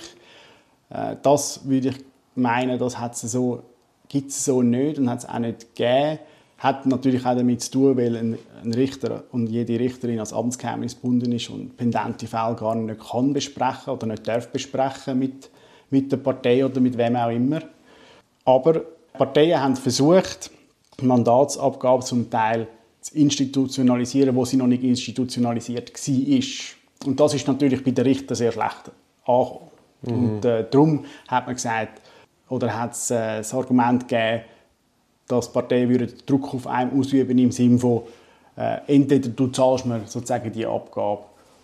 Äh, 0.89 1.15
das 1.21 1.61
würde 1.63 1.89
ich 1.89 1.95
meinen, 2.35 2.77
das 2.77 2.97
so, 3.21 3.63
gibt 4.09 4.31
es 4.31 4.43
so 4.43 4.61
nicht 4.61 4.99
und 4.99 5.09
hat 5.09 5.19
es 5.19 5.29
auch 5.29 5.39
nicht 5.39 5.75
gegeben. 5.75 6.19
Hat 6.57 6.85
natürlich 6.85 7.25
auch 7.25 7.35
damit 7.35 7.61
zu 7.61 7.71
tun, 7.71 7.97
weil 7.97 8.15
ein, 8.17 8.37
Richter 8.73 9.23
und 9.31 9.47
jede 9.47 9.79
Richterin 9.79 10.19
als 10.19 10.33
Amtsgeheimnis 10.33 10.95
gebunden 10.95 11.31
ist 11.31 11.49
und 11.49 11.77
pendente 11.77 12.27
Fälle 12.27 12.55
gar 12.55 12.75
nicht 12.75 12.99
kann 12.99 13.31
besprechen 13.31 13.93
oder 13.93 14.07
nicht 14.07 14.27
darf 14.27 14.49
besprechen 14.49 15.19
mit, 15.19 15.49
mit 15.89 16.11
der 16.11 16.17
Partei 16.17 16.65
oder 16.65 16.79
mit 16.79 16.97
wem 16.97 17.15
auch 17.15 17.29
immer. 17.29 17.61
Aber 18.43 18.81
Parteien 19.13 19.61
haben 19.61 19.75
versucht, 19.75 20.51
Mandatsabgabe 21.01 22.03
zum 22.03 22.29
Teil 22.29 22.67
zu 23.01 23.15
institutionalisieren, 23.15 24.35
wo 24.35 24.45
sie 24.45 24.57
noch 24.57 24.67
nicht 24.67 24.83
institutionalisiert 24.83 25.91
war. 25.93 27.07
Und 27.07 27.19
das 27.19 27.33
ist 27.33 27.47
natürlich 27.47 27.83
bei 27.83 27.91
den 27.91 28.05
Richtern 28.05 28.35
sehr 28.35 28.51
schlecht 28.51 28.91
angekommen. 29.25 29.69
Mhm. 30.01 30.13
Und 30.13 30.45
äh, 30.45 30.65
darum 30.69 31.05
hat 31.27 31.45
man 31.45 31.55
gesagt, 31.55 32.01
oder 32.49 32.77
hat 32.77 32.93
es 32.93 33.11
äh, 33.11 33.37
das 33.37 33.53
Argument 33.53 34.07
gegeben, 34.07 34.43
dass 35.27 35.51
Parteien 35.51 36.13
Druck 36.25 36.53
auf 36.53 36.67
einen 36.67 36.99
ausüben 36.99 37.37
im 37.37 37.51
Sinne 37.51 37.79
von 37.79 38.03
äh, 38.57 38.77
entweder 38.87 39.29
du 39.29 39.47
zahlst 39.47 39.85
mir 39.85 40.01
sozusagen 40.05 40.51
die 40.51 40.65
Abgabe 40.65 41.23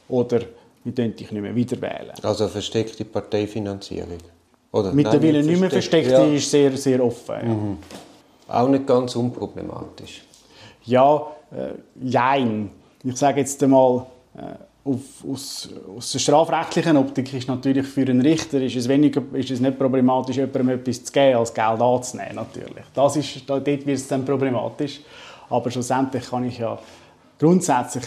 oder 0.09 0.41
wir 0.83 0.93
dich 0.93 1.31
nicht 1.31 1.41
mehr 1.41 1.55
wieder 1.55 1.79
wählen. 1.81 2.11
Also 2.23 2.47
versteckte 2.47 3.05
Parteifinanzierung? 3.05 4.17
Oder? 4.71 4.93
Mittlerweile 4.93 5.39
nicht, 5.39 5.47
nicht 5.47 5.59
mehr 5.59 5.69
versteckt, 5.69 6.09
ja. 6.09 6.23
ist 6.23 6.49
sehr, 6.49 6.75
sehr 6.77 7.03
offen. 7.03 7.35
Ja. 7.35 7.43
Mhm. 7.43 7.77
Auch 8.47 8.67
nicht 8.67 8.87
ganz 8.87 9.15
unproblematisch. 9.15 10.23
Ja, 10.85 11.27
äh, 11.51 11.73
jein. 12.01 12.71
Ich 13.03 13.17
sage 13.17 13.39
jetzt 13.39 13.61
einmal, 13.63 14.05
äh, 14.35 14.41
auf, 14.83 15.23
aus, 15.29 15.69
aus 15.95 16.11
der 16.11 16.19
strafrechtlichen 16.19 16.97
Optik 16.97 17.33
ist 17.33 17.47
natürlich 17.47 17.85
für 17.85 18.01
einen 18.01 18.21
Richter 18.21 18.59
ist 18.61 18.75
es, 18.75 18.87
weniger, 18.87 19.21
ist 19.33 19.51
es 19.51 19.59
nicht 19.59 19.77
problematisch, 19.77 20.37
jemandem 20.37 20.69
etwas 20.69 21.03
zu 21.03 21.11
geben, 21.11 21.37
als 21.37 21.53
Geld 21.53 21.81
anzunehmen. 21.81 22.35
Natürlich. 22.35 22.85
Das 22.93 23.15
ist, 23.15 23.47
dort 23.47 23.65
wird 23.65 23.87
es 23.87 24.07
dann 24.07 24.25
problematisch. 24.25 25.01
Aber 25.49 25.69
schlussendlich 25.69 26.27
kann 26.29 26.45
ich 26.45 26.57
ja 26.57 26.79
grundsätzlich 27.37 28.05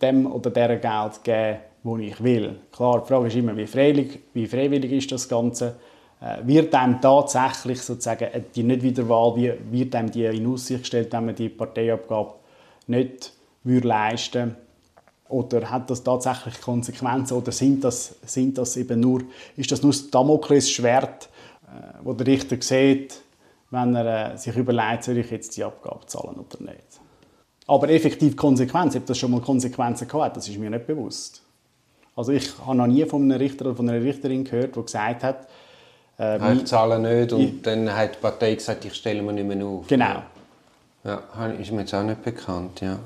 dem 0.00 0.30
oder 0.30 0.50
der 0.50 0.76
Geld 0.76 1.24
geben, 1.24 1.58
wo 1.86 1.96
ich 1.98 2.22
will. 2.22 2.56
Klar, 2.72 3.02
die 3.02 3.08
Frage 3.08 3.28
ist 3.28 3.36
immer, 3.36 3.56
wie 3.56 3.66
freiwillig, 3.66 4.18
wie 4.34 4.46
freiwillig 4.46 4.90
ist 4.90 5.12
das 5.12 5.28
Ganze? 5.28 5.76
Äh, 6.20 6.44
wird 6.44 6.74
einem 6.74 7.00
tatsächlich 7.00 7.80
sozusagen 7.80 8.28
die 8.54 8.62
Nichtwiederwahl, 8.64 9.36
wie 9.36 9.52
wird 9.70 9.94
einem 9.94 10.10
die 10.10 10.24
in 10.24 10.46
Aussicht 10.46 10.80
gestellt, 10.80 11.12
wenn 11.12 11.26
man 11.26 11.34
die 11.36 11.48
Parteiabgabe 11.48 12.34
nicht 12.88 13.32
leisten 13.64 14.42
würde? 14.42 14.56
Oder 15.28 15.70
hat 15.70 15.88
das 15.90 16.02
tatsächlich 16.02 16.60
Konsequenzen? 16.60 17.36
Oder 17.36 17.52
sind 17.52 17.84
das, 17.84 18.16
sind 18.24 18.58
das 18.58 18.76
eben 18.76 19.00
nur, 19.00 19.22
ist 19.56 19.70
das 19.70 19.82
nur 19.82 19.92
das 19.92 20.10
Damoklesschwert, 20.10 21.28
äh, 21.66 21.98
wo 22.02 22.14
der 22.14 22.26
Richter 22.26 22.56
sieht, 22.60 23.20
wenn 23.70 23.94
er 23.94 24.34
äh, 24.34 24.38
sich 24.38 24.56
überlegt, 24.56 25.04
soll 25.04 25.18
ich 25.18 25.30
jetzt 25.30 25.56
die 25.56 25.64
Abgabe 25.64 26.06
zahlen 26.06 26.36
oder 26.36 26.62
nicht? 26.62 27.00
Aber 27.68 27.88
effektiv 27.88 28.36
Konsequenzen, 28.36 28.98
ob 28.98 29.06
das 29.06 29.18
schon 29.18 29.30
mal 29.30 29.40
Konsequenzen 29.40 30.08
gehabt 30.08 30.36
das 30.36 30.48
ist 30.48 30.58
mir 30.58 30.70
nicht 30.70 30.86
bewusst. 30.86 31.45
Also 32.16 32.32
ich 32.32 32.50
habe 32.66 32.76
noch 32.76 32.86
nie 32.86 33.04
von 33.04 33.22
einem 33.22 33.38
Richter 33.38 33.66
oder 33.66 33.76
von 33.76 33.88
einer 33.88 34.02
Richterin 34.02 34.42
gehört, 34.42 34.74
die 34.74 34.82
gesagt 34.82 35.22
hat, 35.22 35.46
äh, 36.18 36.54
ich 36.54 36.64
zahle 36.64 36.98
nicht 36.98 37.32
und 37.34 37.40
ich, 37.40 37.62
dann 37.62 37.94
hat 37.94 38.14
die 38.14 38.18
Partei 38.18 38.54
gesagt, 38.54 38.86
ich 38.86 38.94
stelle 38.94 39.22
mir 39.22 39.34
nicht 39.34 39.46
mehr 39.46 39.66
auf. 39.66 39.86
Genau. 39.86 40.22
Ja, 41.04 41.22
ist 41.60 41.70
mir 41.70 41.80
jetzt 41.80 41.94
auch 41.94 42.02
nicht 42.02 42.22
bekannt, 42.24 42.80
ja. 42.80 42.98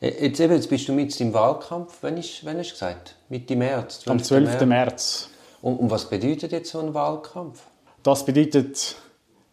Äh, 0.00 0.26
jetzt, 0.26 0.40
eben, 0.40 0.54
jetzt 0.54 0.68
bist 0.68 0.88
du 0.88 0.92
mit 0.92 1.18
im 1.20 1.32
Wahlkampf, 1.32 1.98
wann 2.02 2.16
hast 2.16 2.42
du 2.42 2.56
gesagt? 2.56 3.14
Mitte 3.28 3.54
März? 3.54 4.02
Am 4.06 4.20
12. 4.20 4.44
März. 4.44 4.66
März. 4.66 5.30
Und, 5.62 5.76
und, 5.76 5.90
was 5.90 6.10
bedeutet 6.10 6.50
jetzt 6.50 6.72
so 6.72 6.80
ein 6.80 6.92
Wahlkampf? 6.92 7.62
Das 8.02 8.26
bedeutet 8.26 8.96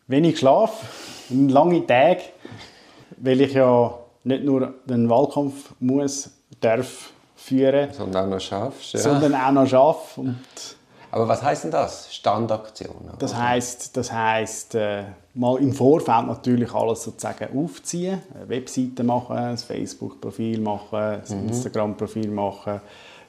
wenig 0.07 0.39
Schlaf, 0.39 1.27
lange 1.29 1.85
Tage, 1.85 2.23
weil 3.17 3.39
ich 3.41 3.53
ja 3.53 3.99
nicht 4.23 4.43
nur 4.43 4.73
den 4.85 5.07
Wahlkampf 5.07 5.75
muss, 5.79 6.31
darf 6.59 7.11
führen, 7.39 7.93
sondern 7.93 8.25
auch 8.25 8.29
noch 8.29 8.41
schaffst, 8.41 8.93
ja. 8.93 8.99
sondern 8.99 9.33
auch 9.33 9.51
noch 9.51 9.67
schaffe. 9.67 10.21
Und 10.21 10.37
aber 11.11 11.27
was 11.27 11.41
heißt 11.41 11.63
denn 11.63 11.71
das? 11.71 12.13
Standaktion? 12.13 13.09
Das 13.17 13.35
heißt, 13.35 13.97
das 13.97 14.11
heißt 14.11 14.75
äh, 14.75 15.03
mal 15.33 15.59
im 15.59 15.73
Vorfeld 15.73 16.27
natürlich 16.27 16.71
alles 16.73 17.03
sozusagen 17.03 17.57
aufziehen, 17.57 18.21
eine 18.35 18.47
Webseite 18.47 19.03
machen, 19.03 19.35
ein 19.35 19.57
Facebook-Profil 19.57 20.59
machen, 20.61 20.99
ein 20.99 21.23
mhm. 21.27 21.47
Instagram-Profil 21.47 22.29
machen, 22.29 22.81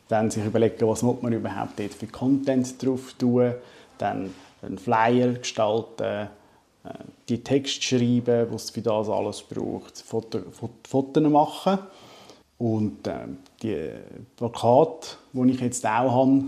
dann 0.08 0.30
sich 0.30 0.44
überlegen, 0.44 0.86
was 0.86 1.02
man 1.02 1.32
überhaupt 1.32 1.78
dort 1.78 1.94
für 1.94 2.06
Content 2.06 2.84
drauf 2.84 3.14
tun, 3.18 3.54
dann 3.96 4.34
einen 4.62 4.78
Flyer 4.78 5.32
gestalten, 5.34 6.02
äh, 6.84 6.88
die 7.30 7.42
Text 7.42 7.82
schreiben, 7.82 8.48
was 8.50 8.64
es 8.64 8.70
für 8.70 8.82
das 8.82 9.08
alles 9.08 9.40
braucht, 9.40 9.98
Foto, 10.00 10.40
Fotos 10.86 11.22
machen 11.22 11.78
und 12.60 13.06
äh, 13.06 13.14
die 13.62 13.88
Plakate, 14.36 15.16
die 15.32 15.50
ich 15.50 15.60
jetzt 15.60 15.84
auch 15.86 16.12
habe, 16.12 16.42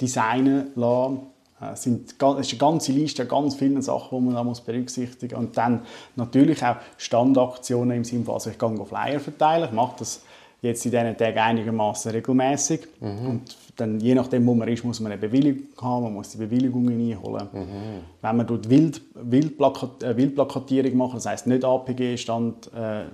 designen 0.00 0.68
lassen. 0.74 1.20
Es, 1.72 1.82
sind, 1.82 2.14
es 2.18 2.46
ist 2.46 2.52
eine 2.52 2.58
ganze 2.58 2.92
Liste 2.92 3.22
an 3.22 3.28
ganz 3.28 3.54
vielen 3.54 3.82
Sachen, 3.82 4.18
die 4.18 4.24
man 4.24 4.34
da 4.34 4.42
muss 4.42 4.62
berücksichtigen 4.62 5.34
muss. 5.36 5.44
Und 5.44 5.56
dann 5.58 5.82
natürlich 6.16 6.64
auch 6.64 6.76
Standaktionen 6.96 7.98
im 7.98 8.04
Sinne 8.04 8.24
von, 8.24 8.34
also 8.34 8.48
ich 8.48 8.58
gehe 8.58 8.84
Flyer 8.86 9.20
verteilen. 9.20 9.68
Ich 9.68 9.72
mache 9.72 9.96
das 9.98 10.22
jetzt 10.62 10.86
in 10.86 10.92
diesen 10.92 11.16
Tagen 11.18 11.38
einigermaßen 11.38 12.12
regelmäßig. 12.12 12.88
Mhm. 13.00 13.26
Und 13.26 13.56
dann, 13.76 14.00
je 14.00 14.14
nachdem, 14.14 14.46
wo 14.46 14.54
man 14.54 14.68
ist, 14.68 14.84
muss 14.84 15.00
man 15.00 15.12
eine 15.12 15.20
Bewilligung 15.20 15.66
haben, 15.82 16.04
man 16.04 16.14
muss 16.14 16.30
die 16.30 16.38
Bewilligungen 16.38 16.98
einholen. 16.98 17.48
Mhm. 17.52 17.66
Wenn 18.22 18.36
man 18.36 18.46
dort 18.46 18.70
Wild, 18.70 19.02
Wildplakat, 19.14 20.02
äh, 20.02 20.16
Wildplakatierung 20.16 20.96
macht, 20.96 21.16
das 21.16 21.26
heißt 21.26 21.46
nicht 21.46 21.62
APG-Stand, 21.62 22.70
äh, 22.74 23.04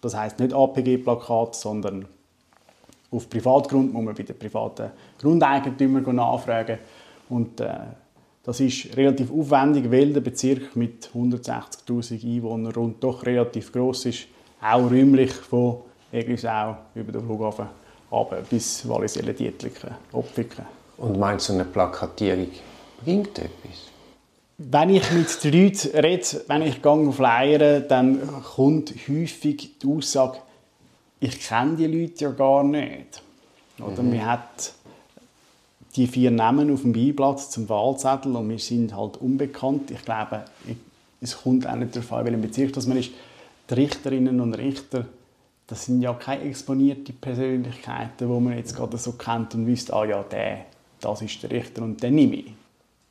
das 0.00 0.16
heißt 0.16 0.38
nicht 0.40 0.54
APG-Plakat, 0.54 1.54
sondern 1.54 2.06
auf 3.10 3.28
Privatgrund 3.28 3.92
muss 3.92 4.04
man 4.04 4.14
bei 4.14 4.22
den 4.22 4.38
privaten 4.38 4.90
Grundeigentümern 5.18 6.14
nachfragen. 6.16 6.78
Und 7.28 7.60
äh, 7.60 7.72
das 8.42 8.60
ist 8.60 8.96
relativ 8.96 9.30
aufwendig, 9.30 9.90
weil 9.90 10.12
der 10.12 10.20
Bezirk 10.20 10.76
mit 10.76 11.10
160'000 11.14 12.24
Einwohnern 12.24 12.72
rund 12.72 13.02
doch 13.02 13.24
relativ 13.24 13.72
groß 13.72 14.06
ist. 14.06 14.26
Auch 14.60 14.90
räumlich 14.90 15.32
von 15.32 15.78
Eglisau 16.12 16.76
über 16.94 17.12
den 17.12 17.24
Flughafen 17.24 17.66
runter 18.10 18.42
bis 18.48 18.88
Wallisellen-Dietliken, 18.88 19.90
Opfiken. 20.12 20.64
Und 20.96 21.18
meinst 21.18 21.48
du, 21.48 21.52
eine 21.52 21.64
Plakatierung 21.64 22.48
bringt 23.04 23.38
etwas? 23.38 23.90
Wenn 24.60 24.90
ich 24.90 25.10
mit 25.12 25.44
den 25.44 25.52
Leuten 25.52 25.98
rede, 25.98 26.44
wenn 26.48 26.62
ich 26.62 26.82
gehe 26.82 27.12
flyern, 27.12 27.84
dann 27.88 28.42
kommt 28.42 28.92
häufig 29.08 29.78
die 29.78 29.86
Aussage, 29.86 30.38
ich 31.20 31.40
kenne 31.40 31.76
die 31.76 31.86
Leute 31.86 32.24
ja 32.24 32.30
gar 32.32 32.64
nicht. 32.64 33.22
Oder 33.78 34.02
mhm. 34.02 34.10
man 34.10 34.26
hat 34.26 34.72
die 35.94 36.08
vier 36.08 36.32
Namen 36.32 36.72
auf 36.72 36.82
dem 36.82 36.92
Beiblatt 36.92 37.40
zum 37.40 37.68
Wahlzettel 37.68 38.34
und 38.34 38.48
wir 38.48 38.58
sind 38.58 38.96
halt 38.96 39.16
unbekannt. 39.18 39.92
Ich 39.92 40.04
glaube, 40.04 40.44
es 41.20 41.40
kommt 41.40 41.66
auch 41.66 41.76
nicht 41.76 41.94
darauf 41.94 42.12
an, 42.12 42.24
welchem 42.24 42.42
Bezirk 42.42 42.72
dass 42.72 42.88
man 42.88 42.98
ist. 42.98 43.10
Die 43.70 43.74
Richterinnen 43.74 44.40
und 44.40 44.54
Richter, 44.54 45.06
das 45.68 45.84
sind 45.84 46.02
ja 46.02 46.14
keine 46.14 46.42
exponierten 46.42 47.14
Persönlichkeiten, 47.20 48.28
die 48.28 48.40
man 48.40 48.56
jetzt 48.56 48.74
gerade 48.74 48.96
so 48.98 49.12
kennt 49.12 49.54
und 49.54 49.66
wüsste, 49.66 49.92
ah 49.94 50.04
ja, 50.04 50.22
der, 50.24 50.66
das 51.00 51.22
ist 51.22 51.42
der 51.44 51.50
Richter 51.50 51.82
und 51.82 52.02
den 52.02 52.14
nehme 52.16 52.34
ich. 52.34 52.52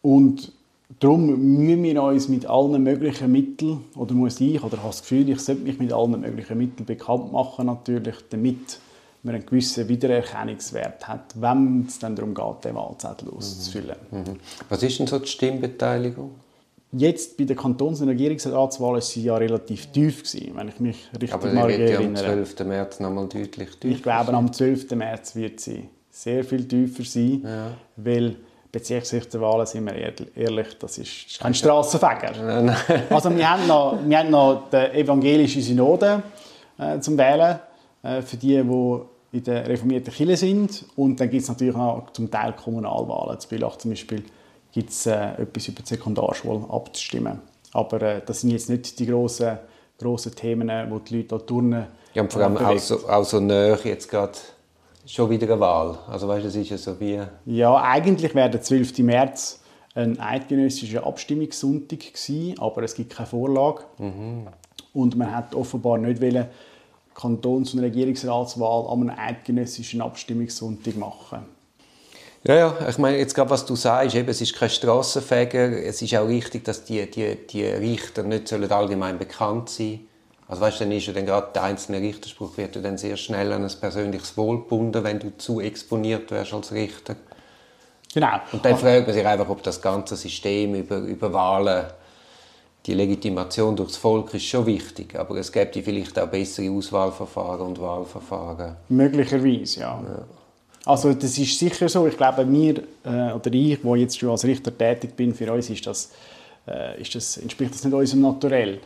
Und 0.02 0.52
Darum 1.00 1.28
müssen 1.28 1.84
wir 1.84 2.02
uns 2.02 2.30
mit 2.30 2.45
allen 2.45 2.82
möglichen 2.82 3.32
Mitteln, 3.32 3.84
oder 3.95 4.13
muss 4.13 4.39
ich, 4.39 4.63
oder 4.63 4.78
habe 4.78 4.88
das 4.88 5.02
Gefühl, 5.02 5.30
ich 5.30 5.39
sollte 5.39 5.62
mich 5.62 5.80
mit 5.80 5.91
allen 5.91 6.19
möglichen 6.19 6.58
Mitteln 6.58 6.86
bekannt 6.86 7.32
machen, 7.32 7.65
natürlich, 7.65 8.15
damit 8.30 8.80
man 9.23 9.36
einen 9.36 9.45
gewissen 9.45 9.88
Wiedererkennungswert 9.88 11.08
hat, 11.08 11.34
wenn 11.36 11.86
es 11.88 12.00
dann 12.00 12.15
darum 12.15 12.34
geht, 12.34 12.65
den 12.65 12.76
Wahlzettel 12.76 13.30
auszufüllen. 13.30 13.97
Mhm. 14.12 14.17
mhm. 14.19 14.39
Was 14.69 14.82
ist 14.82 15.00
denn 15.00 15.08
so 15.08 15.19
die 15.19 15.28
Stimmbeteiligung? 15.28 16.32
Jetzt 16.93 17.38
bei 17.38 17.43
der 17.43 17.58
Kantons- 17.58 18.02
und 18.02 18.08
Regierungsratswahl 18.08 18.93
war 18.93 19.02
sie 19.02 19.23
ja 19.23 19.36
relativ 19.36 19.88
tief, 19.88 20.23
gewesen, 20.23 20.54
wenn 20.56 20.69
ich 20.69 20.80
mich 20.80 21.10
richtig 21.13 21.34
Aber 21.34 21.52
mal 21.52 21.67
wird 21.67 21.89
ja 21.89 21.97
am 21.97 22.15
erinnere. 22.15 22.45
12. 22.45 22.60
März 22.65 23.00
nochmal 23.02 23.28
deutlich 23.28 23.76
tiefer 23.76 23.93
Ich 23.93 24.02
glaube, 24.02 24.28
sein. 24.28 24.36
am 24.36 24.54
12. 24.54 24.91
März 24.91 25.36
wird 25.36 25.60
sie 25.60 25.89
sehr 26.10 26.45
viel 26.45 26.65
tiefer 26.65 27.04
sein, 27.04 27.76
weil 27.97 28.38
Bezirksrichterwahlen, 28.80 29.66
sind 29.66 29.86
wir 29.86 29.94
ehr- 29.96 30.13
ehrlich, 30.36 30.78
das 30.80 30.98
ist, 30.98 31.40
kein 31.40 31.54
Strassenfeger. 31.54 32.32
Nein, 32.44 32.66
nein. 32.66 33.04
Also 33.10 33.36
wir 33.36 33.50
haben 33.50 33.68
noch, 33.68 33.98
wir 34.06 34.20
haben 34.20 34.30
noch 34.30 34.63
die 34.72 34.78
evangelische 35.00 35.62
Synode 35.62 36.22
äh, 36.78 37.00
zum 37.00 37.18
Wählen, 37.18 37.60
äh, 38.04 38.22
für 38.22 38.38
die, 38.38 38.62
die 38.62 39.00
in 39.38 39.44
der 39.44 39.68
reformierten 39.68 40.13
Kirche 40.13 40.38
sind. 40.38 40.86
Und 40.96 41.20
dann 41.20 41.30
gibt 41.30 41.44
es 41.44 41.50
natürlich 41.50 41.76
noch 41.76 42.12
zum 42.13 42.30
Teil 42.32 42.54
Kommunalwahlen. 42.54 43.40
Zu 43.40 43.50
Billach 43.50 43.78
zum 43.78 43.92
Beispiel 43.92 44.24
gibt 44.72 44.90
es 44.92 45.06
äh, 45.06 45.34
etwas 45.42 45.68
über 45.68 45.82
die 45.82 45.88
Sekundarschule 45.90 46.66
abzustimmen. 46.70 47.40
Aber 47.74 48.02
äh, 48.02 48.22
das 48.26 48.42
sind 48.42 48.52
jetzt 48.52 48.70
nicht 48.70 48.98
die 49.00 49.06
grossen, 49.06 49.58
grossen 50.00 50.34
Themen, 50.36 50.70
wo 50.90 51.00
die 51.00 51.18
Leute 51.18 51.28
da 51.30 51.38
turnen. 51.40 51.88
Ja, 52.13 52.22
und 52.24 52.32
vor 52.32 52.42
allem 52.42 52.56
äh, 52.58 52.60
auch 52.63 52.78
so, 52.80 53.08
auch 53.10 53.24
so 53.26 53.40
nahe 53.40 53.78
jetzt 53.84 54.10
gerade 54.10 54.34
schon 55.08 55.30
wieder 55.30 55.48
eine 55.48 55.60
Wahl. 55.60 55.98
Also 56.08 56.28
weißt 56.28 56.43
du, 56.43 56.48
es 56.50 56.56
ist 56.56 56.70
ja 56.70 56.78
so 56.78 57.00
wie... 57.00 57.20
Ja, 57.46 57.82
eigentlich 57.82 58.36
wäre 58.36 58.50
der 58.50 58.62
12. 58.62 59.00
März 59.00 59.62
ein 59.96 60.20
eidgenössischer 60.20 61.06
Abstimmungssonntag 61.06 62.00
gewesen, 62.00 62.60
aber 62.60 62.84
es 62.84 62.93
gibt 62.93 63.15
keine 63.15 63.28
Vorlage. 63.28 63.84
Und 64.93 65.15
man 65.15 65.36
hat 65.36 65.56
offenbar 65.56 65.98
nicht 65.98 66.22
wollen, 66.22 66.46
Kantons- 67.15 67.74
und 67.74 67.80
Regierungsratswahl 67.80 68.88
an 68.89 69.10
einem 69.10 69.17
eidgenössischen 69.17 70.02
Abstimmungssonntag 70.02 70.96
machen. 70.98 71.39
Ja, 72.43 72.56
ja, 72.56 72.76
ich 72.88 72.98
meine, 73.00 73.17
jetzt 73.17 73.34
gerade 73.34 73.50
was 73.50 73.65
du 73.65 73.76
sagst, 73.76 74.15
eben, 74.15 74.30
es 74.30 74.39
ist 74.39 74.56
kein 74.56 74.70
Strassenfeger, 74.70 75.84
es 75.84 76.02
ist 76.02 76.15
auch 76.15 76.28
richtig, 76.28 76.63
dass 76.63 76.86
die, 76.86 77.10
die, 77.10 77.36
die 77.48 77.65
Richter 77.65 78.22
nicht 78.24 78.48
sollen 78.48 78.72
allgemein 78.72 79.17
bekannt 79.17 79.70
sein 79.70 80.07
Also 80.48 80.62
weißt, 80.62 80.80
du, 80.80 80.86
dann 80.86 80.94
ist 80.94 81.08
ja 81.08 81.14
dann 81.14 81.26
gerade 81.26 81.48
der 81.54 81.64
einzelne 81.64 82.00
Richterspruch 82.00 82.58
wird 82.58 82.76
ja 82.76 82.82
dann 82.82 82.98
sehr 82.98 83.18
schnell 83.18 83.52
an 83.52 83.64
ein 83.64 83.72
persönliches 83.80 84.38
Wohl 84.38 84.60
gebunden, 84.60 85.04
wenn 85.04 85.20
du 85.20 85.36
zu 85.38 85.60
exponiert 85.60 86.32
wärst 86.32 86.54
als 86.54 86.72
Richter. 86.72 87.16
Genau. 88.14 88.40
Und 88.54 88.64
dann 88.64 88.78
fragt 88.78 89.08
man 89.08 89.14
sich 89.14 89.26
einfach, 89.26 89.50
ob 89.50 89.62
das 89.64 89.82
ganze 89.82 90.16
System 90.16 90.76
über, 90.76 90.98
über 90.98 91.34
Wahlen, 91.34 91.88
die 92.86 92.94
Legitimation 92.94 93.76
durchs 93.76 93.98
Volk 93.98 94.34
ist 94.34 94.46
schon 94.46 94.66
wichtig, 94.66 95.20
aber 95.20 95.36
es 95.36 95.52
gäbe 95.52 95.84
vielleicht 95.84 96.18
auch 96.18 96.28
bessere 96.28 96.72
Auswahlverfahren 96.72 97.68
und 97.68 97.82
Wahlverfahren. 97.82 98.78
Möglicherweise, 98.88 99.82
ja. 99.82 100.02
Also 100.86 101.14
das 101.14 101.38
ist 101.38 101.60
sicher 101.60 101.90
so. 101.90 102.08
Ich 102.08 102.16
glaube, 102.16 102.50
wir 102.50 102.78
äh, 103.04 103.34
oder 103.34 103.54
ich, 103.54 103.84
wo 103.84 103.96
jetzt 103.96 104.18
schon 104.18 104.30
als 104.30 104.46
Richter 104.46 104.76
tätig 104.76 105.18
bin, 105.18 105.36
für 105.36 105.52
uns 105.52 105.70
ist 105.70 105.86
das, 105.86 106.12
äh, 106.66 107.02
ist 107.02 107.14
das, 107.14 107.36
entspricht 107.36 107.74
das 107.74 107.84
nicht 107.84 107.94
unserem 107.94 108.22
Naturell. 108.22 108.80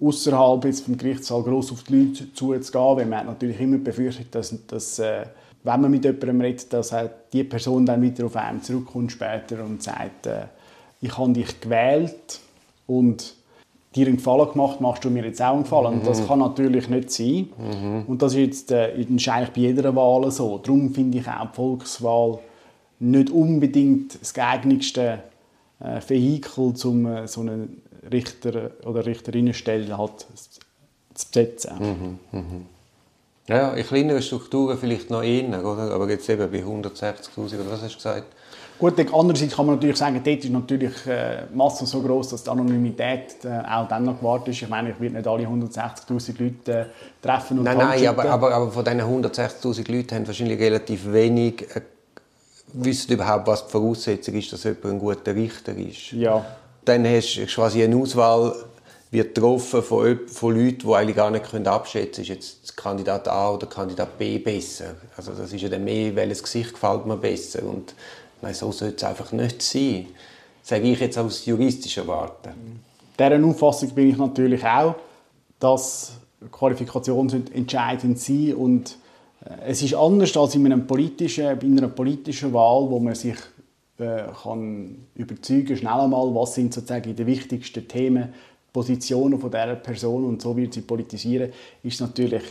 Außerhalb 0.00 0.64
jetzt 0.64 0.84
vom 0.84 0.96
Gerichtssaal 0.96 1.42
gross 1.42 1.72
auf 1.72 1.84
die 1.84 1.96
Leute 1.96 2.32
zuzugehen, 2.32 2.96
weil 2.96 3.06
man 3.06 3.20
hat 3.20 3.26
natürlich 3.26 3.60
immer 3.60 3.78
befürchtet, 3.78 4.34
dass, 4.34 4.54
dass 4.66 4.98
äh, 4.98 5.26
wenn 5.62 5.80
man 5.80 5.90
mit 5.90 6.04
jemandem 6.04 6.40
redet, 6.40 6.72
dass 6.72 6.92
auch 6.92 7.08
die 7.32 7.44
Person 7.44 7.86
dann 7.86 8.02
wieder 8.02 8.26
auf 8.26 8.36
einen 8.36 8.62
zurückkommt 8.62 9.12
später 9.12 9.64
und 9.64 9.82
sagt, 9.82 10.26
äh, 10.26 10.46
ich 11.00 11.16
habe 11.16 11.32
dich 11.32 11.60
gewählt 11.60 12.40
und 12.86 13.34
dir 13.94 14.06
einen 14.06 14.16
Gefallen 14.16 14.50
gemacht, 14.50 14.80
machst 14.80 15.04
du 15.04 15.10
mir 15.10 15.24
jetzt 15.24 15.40
auch 15.40 15.54
einen 15.54 15.62
Gefallen. 15.62 15.94
Und 15.94 16.06
das 16.06 16.26
kann 16.26 16.40
natürlich 16.40 16.88
nicht 16.88 17.10
sein. 17.10 17.48
Und 18.06 18.22
das 18.22 18.32
ist 18.32 18.38
jetzt 18.38 18.70
äh, 18.72 18.98
ist 18.98 19.28
eigentlich 19.28 19.50
bei 19.50 19.60
jeder 19.60 19.94
Wahl 19.94 20.30
so. 20.30 20.58
Darum 20.58 20.92
finde 20.92 21.18
ich 21.18 21.28
auch 21.28 21.50
die 21.50 21.54
Volkswahl 21.54 22.38
nicht 22.98 23.30
unbedingt 23.30 24.20
das 24.20 24.34
geeignetste 24.34 25.20
äh, 25.80 26.00
Vehikel, 26.06 26.74
um 26.84 27.06
äh, 27.06 27.26
so 27.26 27.40
einen 27.40 27.82
Richter 28.10 28.70
oder 28.84 29.06
Richterinnenstelle 29.06 29.96
halt 29.96 30.26
zu 31.14 31.26
besetzen. 31.28 32.18
Ja, 33.46 33.56
ja, 33.56 33.72
in 33.74 33.84
kleineren 33.84 34.22
Strukturen 34.22 34.78
vielleicht 34.78 35.10
noch 35.10 35.22
eher, 35.22 35.64
oder? 35.64 35.90
aber 35.92 36.08
jetzt 36.08 36.28
eben 36.30 36.50
bei 36.50 36.60
160'000 36.60 37.36
oder 37.36 37.70
was 37.70 37.82
hast 37.82 37.92
du 37.92 37.96
gesagt? 37.96 38.26
Gut, 38.78 38.98
andererseits 38.98 39.54
kann 39.54 39.66
man 39.66 39.76
natürlich 39.76 39.96
sagen, 39.96 40.20
dort 40.24 40.44
ist 40.44 40.50
natürlich 40.50 41.06
äh, 41.06 41.44
Masse 41.54 41.86
so 41.86 42.00
groß, 42.00 42.30
dass 42.30 42.42
die 42.42 42.50
Anonymität 42.50 43.44
äh, 43.44 43.60
auch 43.68 43.86
dann 43.86 44.04
noch 44.04 44.18
gewahrt 44.18 44.48
ist. 44.48 44.62
Ich 44.62 44.68
meine, 44.68 44.90
ich 44.90 45.00
werde 45.00 45.16
nicht 45.16 45.28
alle 45.28 45.44
160'000 45.44 46.42
Leute 46.42 46.72
äh, 46.72 46.84
treffen 47.22 47.58
und 47.58 47.64
Nein, 47.64 47.78
nein, 47.78 48.06
aber, 48.08 48.24
aber, 48.24 48.52
aber 48.52 48.70
von 48.72 48.84
diesen 48.84 49.00
160'000 49.00 49.92
Leuten 49.92 50.14
haben 50.16 50.26
wahrscheinlich 50.26 50.58
relativ 50.58 51.12
wenig 51.12 51.62
äh, 51.76 51.82
wissen 52.74 53.12
überhaupt, 53.12 53.46
was 53.46 53.64
die 53.66 53.72
Voraussetzung 53.72 54.34
ist, 54.34 54.52
dass 54.52 54.64
jemand 54.64 54.84
ein 54.84 54.98
guter 54.98 55.34
Richter 55.34 55.76
ist. 55.76 56.12
Ja, 56.12 56.44
Dann 56.84 57.06
hast 57.06 57.36
du 57.36 57.46
quasi 57.46 57.82
eine 57.82 57.96
Auswahl 57.96 58.54
wird 59.10 59.34
getroffen 59.34 59.82
von, 59.82 60.18
von 60.26 60.54
Leuten, 60.54 60.88
die 60.88 60.92
eigentlich 60.92 61.16
gar 61.16 61.30
nicht 61.30 61.48
können 61.48 61.68
abschätzen 61.68 62.24
können, 62.24 62.38
ist 62.38 62.48
jetzt 62.48 62.76
Kandidat 62.76 63.28
A 63.28 63.52
oder 63.52 63.66
Kandidat 63.68 64.18
B 64.18 64.38
besser. 64.38 64.96
Also 65.16 65.32
das 65.32 65.52
ist 65.52 65.62
ja 65.62 65.68
dann 65.68 65.84
mehr, 65.84 66.14
welches 66.16 66.42
Gesicht 66.42 66.72
gefällt 66.72 67.06
mir 67.06 67.16
besser. 67.16 67.62
Und 67.62 67.94
meine, 68.42 68.54
so 68.54 68.72
sollte 68.72 68.96
es 68.96 69.04
einfach 69.04 69.32
nicht 69.32 69.62
sein. 69.62 70.06
Sage 70.62 70.90
ich 70.90 71.00
jetzt 71.00 71.16
aus 71.16 71.46
juristischer 71.46 72.06
Warte. 72.06 72.54
Dieser 73.18 73.44
Auffassung 73.44 73.90
bin 73.90 74.10
ich 74.10 74.16
natürlich 74.16 74.64
auch, 74.64 74.96
dass 75.60 76.12
Qualifikationen 76.50 77.52
entscheidend 77.54 78.18
sind 78.18 78.54
und 78.54 78.96
es 79.66 79.82
ist 79.82 79.94
anders 79.94 80.36
als 80.36 80.54
in, 80.54 80.66
einem 80.66 80.86
politischen, 80.86 81.58
in 81.60 81.78
einer 81.78 81.88
politischen 81.88 82.52
Wahl, 82.52 82.88
wo 82.90 82.98
man 82.98 83.14
sich 83.14 83.36
äh, 83.98 84.22
kann 84.42 84.96
überzeugen 85.14 85.76
schnell 85.76 85.92
einmal, 85.92 86.34
was 86.34 86.54
sind 86.54 86.72
sozusagen 86.72 87.14
die 87.14 87.26
wichtigsten 87.26 87.86
Themen, 87.86 88.32
Positionen 88.72 89.38
von 89.38 89.50
dieser 89.50 89.76
Person 89.76 90.24
und 90.24 90.42
so 90.42 90.56
wird 90.56 90.74
sie 90.74 90.80
politisieren, 90.80 91.52
ist 91.82 92.00
natürlich 92.00 92.42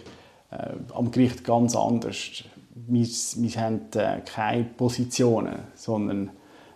äh, 0.52 0.70
am 0.94 1.12
Gericht 1.12 1.44
ganz 1.44 1.76
anders. 1.76 2.44
Wir, 2.76 3.06
wir 3.06 3.62
haben 3.62 3.82
äh, 3.96 4.22
keine 4.22 4.64
Positionen, 4.64 5.56
sondern 5.76 6.30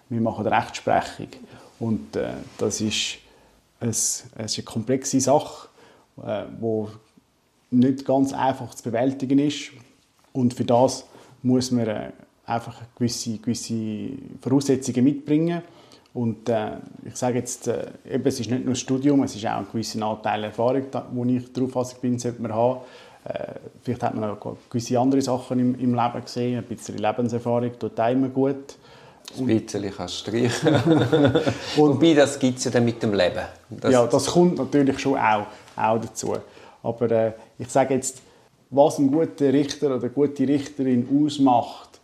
wir 0.09 0.21
machen 0.21 0.45
Rechtsprechung 0.45 1.29
und 1.79 2.15
äh, 2.15 2.33
das 2.57 2.81
ist 2.81 3.19
es, 3.79 4.25
es 4.35 4.51
ist 4.51 4.57
eine 4.57 4.65
komplexe 4.65 5.19
Sache, 5.21 5.69
äh, 6.23 6.43
nicht 7.69 8.05
ganz 8.05 8.33
einfach 8.33 8.73
zu 8.73 8.83
bewältigen 8.83 9.39
ist. 9.39 9.71
Und 10.37 10.53
für 10.53 10.65
das 10.65 11.03
muss 11.41 11.71
man 11.71 11.87
äh, 11.87 12.11
einfach 12.45 12.75
gewisse, 12.95 13.39
gewisse 13.39 14.09
Voraussetzungen 14.39 15.03
mitbringen. 15.03 15.63
Und 16.13 16.47
äh, 16.47 16.73
ich 17.05 17.15
sage 17.15 17.39
jetzt, 17.39 17.67
äh, 17.67 17.87
eben, 18.07 18.27
es 18.27 18.39
ist 18.39 18.51
nicht 18.51 18.63
nur 18.63 18.73
das 18.73 18.79
Studium, 18.79 19.23
es 19.23 19.35
ist 19.35 19.47
auch 19.47 19.57
ein 19.57 19.67
gewisser 19.71 20.05
Anteil 20.05 20.43
Erfahrung, 20.43 20.83
da, 20.91 21.07
wo 21.11 21.25
ich 21.25 21.51
der 21.51 21.63
Auffassung 21.63 22.01
bin, 22.01 22.19
sollte 22.19 22.39
man 22.43 22.53
haben. 22.53 22.81
Äh, 23.25 23.53
vielleicht 23.81 24.03
hat 24.03 24.13
man 24.13 24.29
auch 24.29 24.57
gewisse 24.69 24.99
andere 24.99 25.21
Sachen 25.23 25.57
im, 25.57 25.73
im 25.79 25.95
Leben 25.95 26.21
gesehen, 26.23 26.59
ein 26.59 26.65
bisschen 26.65 26.99
Lebenserfahrung 26.99 27.71
tut 27.79 27.99
auch 27.99 28.11
immer 28.11 28.29
gut. 28.29 28.77
Ein 29.39 29.45
bisschen 29.47 29.91
kannst 29.91 30.27
du 30.27 30.31
streichen. 30.31 30.75
Wobei, 31.75 32.13
das 32.13 32.37
gibt 32.37 32.59
es 32.59 32.65
ja 32.65 32.71
dann 32.71 32.85
mit 32.85 33.01
dem 33.01 33.13
Leben. 33.15 33.43
Das, 33.71 33.91
ja, 33.91 34.05
das 34.05 34.27
kommt 34.27 34.59
natürlich 34.59 34.99
schon 34.99 35.17
auch, 35.17 35.47
auch 35.75 35.99
dazu. 35.99 36.35
Aber 36.83 37.11
äh, 37.11 37.31
ich 37.57 37.69
sage 37.69 37.95
jetzt, 37.95 38.21
was 38.69 38.99
ein 38.99 39.11
guter 39.11 39.53
Richter 39.53 39.87
oder 39.87 40.01
eine 40.01 40.09
gute 40.09 40.47
Richterin 40.47 41.07
ausmacht, 41.23 41.99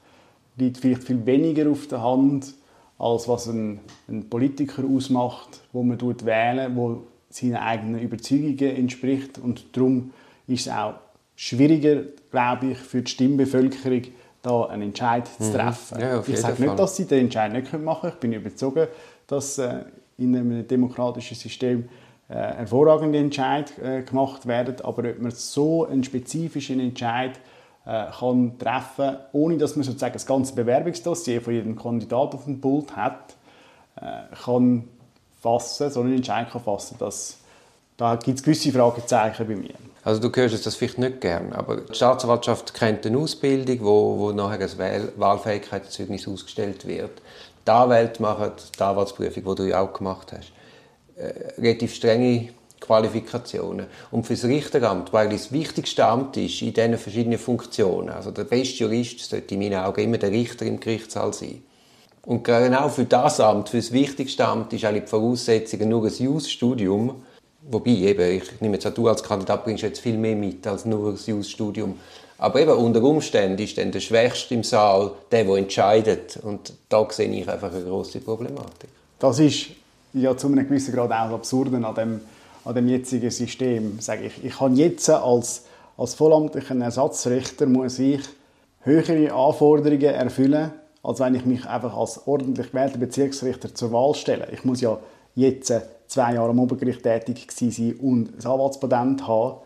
liegt 0.58 0.78
vielleicht 0.78 1.04
viel 1.04 1.26
weniger 1.26 1.70
auf 1.70 1.88
der 1.88 2.02
Hand, 2.02 2.54
als 2.98 3.28
was 3.28 3.48
ein, 3.48 3.80
ein 4.08 4.30
Politiker 4.30 4.84
ausmacht, 4.84 5.62
wo 5.74 5.84
man 5.84 5.98
tut 5.98 6.26
wählen, 6.26 6.76
wo 6.76 7.04
seinen 7.30 7.56
eigenen 7.56 8.02
Überzeugungen 8.02 8.76
entspricht. 8.76 9.40
Und 9.40 9.66
darum 9.76 10.12
ist 10.48 10.68
es 10.68 10.72
auch 10.72 10.94
schwieriger, 11.36 12.04
glaube 12.32 12.72
ich, 12.72 12.78
für 12.78 13.02
die 13.02 13.12
Stimmbevölkerung, 13.12 14.04
da 14.42 14.66
einen 14.66 14.84
Entscheid 14.84 15.28
zu 15.28 15.52
treffen. 15.54 16.00
Ja, 16.00 16.20
ich 16.20 16.40
sage 16.40 16.58
Fall. 16.58 16.68
nicht, 16.68 16.80
dass 16.80 16.96
sie 16.98 17.06
den 17.06 17.26
Entscheid 17.26 17.52
nicht 17.52 17.74
machen 17.74 18.02
können. 18.02 18.14
Ich 18.14 18.20
bin 18.20 18.34
überzeugt, 18.34 18.90
dass 19.26 19.58
äh, 19.58 19.86
in 20.18 20.36
einem 20.36 20.68
demokratischen 20.68 21.36
System 21.36 21.88
äh, 22.34 22.56
hervorragende 22.56 23.20
Entscheidungen 23.20 24.00
äh, 24.00 24.02
gemacht 24.02 24.48
werden. 24.48 24.76
Aber 24.82 25.08
ob 25.08 25.22
man 25.22 25.32
so 25.32 25.86
einen 25.86 26.04
spezifischen 26.04 26.80
Entscheid 26.80 27.40
äh, 27.86 28.06
kann 28.18 28.58
treffen 28.58 29.18
ohne 29.34 29.58
dass 29.58 29.76
man 29.76 29.84
sozusagen 29.84 30.14
das 30.14 30.26
ganze 30.26 30.56
Bewerbungsdossier 30.56 31.42
von 31.42 31.54
jedem 31.54 31.76
Kandidat 31.78 32.34
auf 32.34 32.46
dem 32.46 32.60
Pult 32.60 32.96
hat, 32.96 33.36
äh, 33.98 34.36
kann 34.44 34.86
fassen, 35.42 35.92
so 35.92 36.00
einen 36.00 36.16
Entscheid 36.16 36.50
kann 36.50 36.62
fassen, 36.62 36.96
dass 36.98 37.38
da 37.98 38.16
gibt 38.16 38.40
es 38.40 38.44
gewisse 38.44 38.72
Fragezeichen 38.72 39.48
bei 39.48 39.56
mir. 39.56 39.76
Also 40.04 40.28
du 40.28 40.36
hörst 40.36 40.66
das 40.66 40.76
vielleicht 40.76 40.98
nicht 40.98 41.22
gern, 41.22 41.54
aber 41.54 41.78
die 41.78 41.94
Staatsanwaltschaft 41.94 42.74
kennt 42.74 43.06
eine 43.06 43.18
Ausbildung, 43.18 43.78
wo, 43.82 44.18
wo 44.18 44.32
nachher 44.32 44.60
ein 44.60 44.78
Wahl 44.80 45.12
Wahlfähigkeitszeugnis 45.16 46.28
ausgestellt 46.28 46.88
wird. 46.88 47.22
Die 47.68 47.72
Anwälte 47.72 48.22
machen 48.22 48.52
die 48.78 48.82
Anwaltsprüfung, 48.82 49.44
die 49.44 49.56
du 49.56 49.70
ja 49.70 49.82
auch 49.82 49.94
gemacht 49.94 50.34
hast. 50.36 50.52
Äh, 51.16 51.62
relativ 51.62 51.94
strenge 51.94 52.50
Qualifikationen. 52.80 53.86
Und 54.10 54.26
für 54.26 54.34
das 54.34 54.46
Richteramt, 54.46 55.14
weil 55.14 55.30
das 55.30 55.52
wichtigste 55.52 56.06
Amt 56.06 56.38
ist 56.38 56.62
in 56.64 56.74
diesen 56.74 56.98
verschiedenen 56.98 57.38
Funktionen, 57.38 58.10
also 58.10 58.32
der 58.32 58.46
beste 58.46 58.84
Jurist 58.84 59.20
sollte 59.20 59.54
in 59.54 59.60
meinen 59.60 59.80
Augen 59.80 60.02
immer 60.02 60.18
der 60.18 60.32
Richter 60.32 60.66
im 60.66 60.80
Gerichtssaal 60.80 61.32
sein. 61.32 61.62
Und 62.26 62.44
genau 62.44 62.90
für 62.90 63.06
das 63.06 63.40
Amt, 63.40 63.70
für 63.70 63.78
das 63.78 63.92
wichtigste 63.92 64.48
Amt, 64.48 64.74
ist 64.74 64.86
eigentlich 64.86 65.04
die 65.04 65.10
Voraussetzung 65.10 65.88
nur 65.88 66.06
ein 66.06 66.14
Jus-Studium. 66.18 67.24
Wobei, 67.70 67.92
eben, 67.92 68.38
ich 68.38 68.60
nehme 68.60 68.76
jetzt 68.76 68.88
auch 68.88 68.94
du 68.94 69.08
als 69.08 69.22
Kandidat 69.22 69.64
bringst 69.66 69.84
jetzt 69.84 70.00
viel 70.00 70.18
mehr 70.18 70.36
mit 70.36 70.66
als 70.66 70.84
nur 70.86 71.10
ein 71.12 71.20
Jus-Studium. 71.24 72.00
Aber 72.40 72.60
eben 72.60 72.72
unter 72.72 73.04
Umständen 73.04 73.62
ist 73.62 73.78
dann 73.78 73.92
der 73.92 74.00
Schwächste 74.00 74.56
im 74.56 74.64
Saal 74.64 75.12
der, 75.32 75.44
der 75.44 75.56
entscheidet. 75.58 76.40
Und 76.42 76.74
da 76.90 77.06
sehe 77.10 77.30
ich 77.30 77.48
einfach 77.48 77.72
eine 77.72 77.84
große 77.84 78.20
Problematik. 78.20 78.90
Das 79.20 79.40
ist 79.40 79.68
ja 80.14 80.38
zu 80.38 80.48
einem 80.48 80.68
gewissen 80.68 80.94
Grad 80.94 81.12
auch 81.12 81.34
absurd 81.34 81.74
an 81.74 81.96
dem, 81.96 82.22
an 82.66 82.76
dem 82.76 82.88
jetzigen 82.88 83.32
System. 83.32 84.00
Sage 84.00 84.26
ich, 84.26 84.44
ich 84.44 84.58
kann 84.58 84.76
jetzt 84.76 85.10
als, 85.10 85.66
als 85.98 86.16
vollamtlicher 86.16 86.76
Ersatzrichter 86.76 87.66
muss 87.66 88.00
ich 88.00 88.22
höhere 88.82 89.34
Anforderungen 89.34 90.02
erfüllen, 90.02 90.72
als 91.02 91.20
wenn 91.20 91.36
ich 91.36 91.46
mich 91.46 91.66
einfach 91.66 91.96
als 91.96 92.28
ordentlich 92.28 92.72
gewählter 92.72 92.98
Bezirksrichter 92.98 93.74
zur 93.74 93.92
Wahl 93.92 94.14
stelle. 94.14 94.48
Ich 94.52 94.64
muss 94.64 94.82
ja 94.82 94.98
jetzt 95.36 95.74
zwei 96.08 96.36
Jahre 96.36 96.50
am 96.50 96.60
Obergericht 96.60 97.04
tätig 97.04 97.52
sein 97.52 97.96
und 98.02 98.30
ein 98.38 98.46
Anwaltspatent 98.52 99.28
haben. 99.28 99.58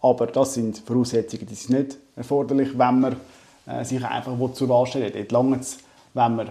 Aber 0.00 0.26
das 0.26 0.54
sind 0.54 0.78
Voraussetzungen, 0.78 1.46
die 1.46 1.54
sind 1.54 1.78
nicht 1.78 1.98
erforderlich, 2.16 2.70
wenn 2.76 3.00
man 3.00 3.16
äh, 3.66 3.84
sich 3.84 4.04
einfach 4.04 4.32
zur 4.54 4.68
Wahl 4.68 4.86
stellt. 4.86 5.14
Dort 5.14 5.30
lange 5.30 5.58
es, 5.58 5.78
wenn 6.14 6.34
man 6.34 6.48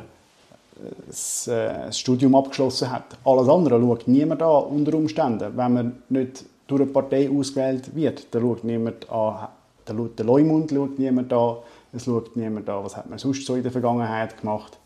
das, 1.07 1.47
äh, 1.47 1.91
Studium 1.91 2.35
abgeschlossen 2.35 2.91
hat. 2.91 3.17
Alles 3.23 3.47
andere 3.47 3.79
schaut 3.79 4.07
niemand 4.07 4.41
an 4.41 4.63
unter 4.63 4.93
Umständen. 4.95 5.55
Wenn 5.55 5.73
man 5.73 6.03
nicht 6.09 6.45
durch 6.67 6.81
eine 6.81 6.91
Partei 6.91 7.29
ausgewählt 7.29 7.95
wird, 7.95 8.33
dann 8.33 8.41
schaut 8.41 8.63
niemand 8.63 9.09
an, 9.09 9.49
dann 9.85 10.09
der 10.15 10.25
Leumund 10.25 10.71
schaut 10.71 10.97
niemand 10.97 11.31
an, 11.33 11.57
es 11.93 12.05
schaut 12.05 12.35
niemand 12.35 12.69
an, 12.69 12.83
was 12.83 12.95
hat 12.95 13.09
man 13.09 13.19
sonst 13.19 13.45
so 13.45 13.55
in 13.55 13.63
der 13.63 13.71
Vergangenheit 13.71 14.39
gemacht. 14.39 14.77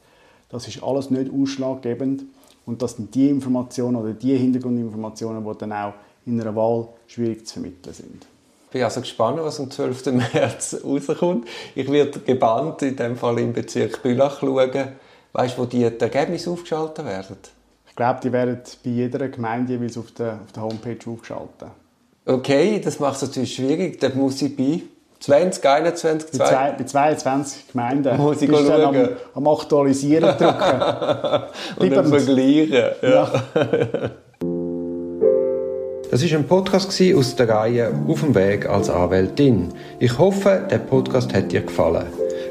Das 0.49 0.67
ist 0.67 0.81
alles 0.83 1.09
nicht 1.11 1.31
ausschlaggebend 1.31 2.23
und 2.65 2.81
das 2.81 2.93
sind 2.93 3.13
die 3.13 3.29
Informationen 3.29 3.97
oder 3.97 4.13
die 4.13 4.35
Hintergrundinformationen, 4.35 5.43
die 5.43 5.57
dann 5.57 5.73
auch 5.73 5.93
in 6.25 6.41
einer 6.41 6.55
Wahl 6.55 6.87
schwierig 7.07 7.45
zu 7.45 7.53
vermitteln 7.53 7.93
sind. 7.93 8.25
Ich 8.65 8.71
bin 8.71 8.83
also 8.83 9.01
gespannt, 9.01 9.37
was 9.39 9.59
am 9.59 9.71
12. 9.71 10.05
März 10.33 10.77
rauskommt. 10.83 11.47
Ich 11.75 11.89
werde 11.89 12.19
gebannt 12.19 12.81
in 12.81 12.95
dem 12.95 13.15
Fall 13.15 13.39
im 13.39 13.53
Bezirk 13.53 14.01
Bülach 14.03 14.39
schauen, 14.39 14.89
weißt, 15.35 15.57
wo 15.57 15.65
die 15.65 15.83
Ergebnisse 15.83 16.49
aufgeschaltet 16.49 17.05
werden. 17.05 17.37
Ich 17.87 17.95
glaube, 17.95 18.19
die 18.23 18.31
werden 18.31 18.59
bei 18.83 18.89
jeder 18.89 19.27
Gemeinde 19.27 19.73
jeweils 19.73 19.97
auf 19.97 20.11
der, 20.11 20.39
auf 20.45 20.51
der 20.53 20.63
Homepage 20.63 21.11
aufgeschaltet. 21.11 21.69
Okay, 22.25 22.81
das 22.83 22.99
macht 22.99 23.17
es 23.17 23.21
natürlich 23.23 23.53
schwierig. 23.53 23.99
Da 23.99 24.09
muss 24.13 24.41
ich 24.41 24.55
bei 24.55 24.81
20, 25.19 25.65
21, 25.65 26.31
2. 26.31 26.45
Bei, 26.45 26.71
bei 26.77 26.83
22 26.83 27.67
Gemeinden 27.71 28.17
muss 28.17 28.41
ich 28.41 28.49
bist 28.49 28.69
dann 28.69 28.81
am, 28.81 29.09
am 29.33 29.47
Aktualisieren 29.47 30.23
drücken. 30.37 31.43
Und 31.77 31.95
dann 31.95 32.07
vergleichen. 32.07 32.73
Ja. 33.01 33.09
ja. 33.09 34.11
Das 36.11 36.23
ist 36.23 36.33
ein 36.33 36.47
Podcast 36.47 37.01
aus 37.13 37.35
der 37.35 37.49
Reihe 37.49 37.91
Auf 38.07 38.21
dem 38.21 38.33
Weg 38.35 38.69
als 38.69 38.89
Anwältin. 38.89 39.73
Ich 39.99 40.17
hoffe, 40.17 40.65
der 40.69 40.77
Podcast 40.77 41.33
hat 41.33 41.51
dir 41.51 41.61
gefallen. 41.61 42.05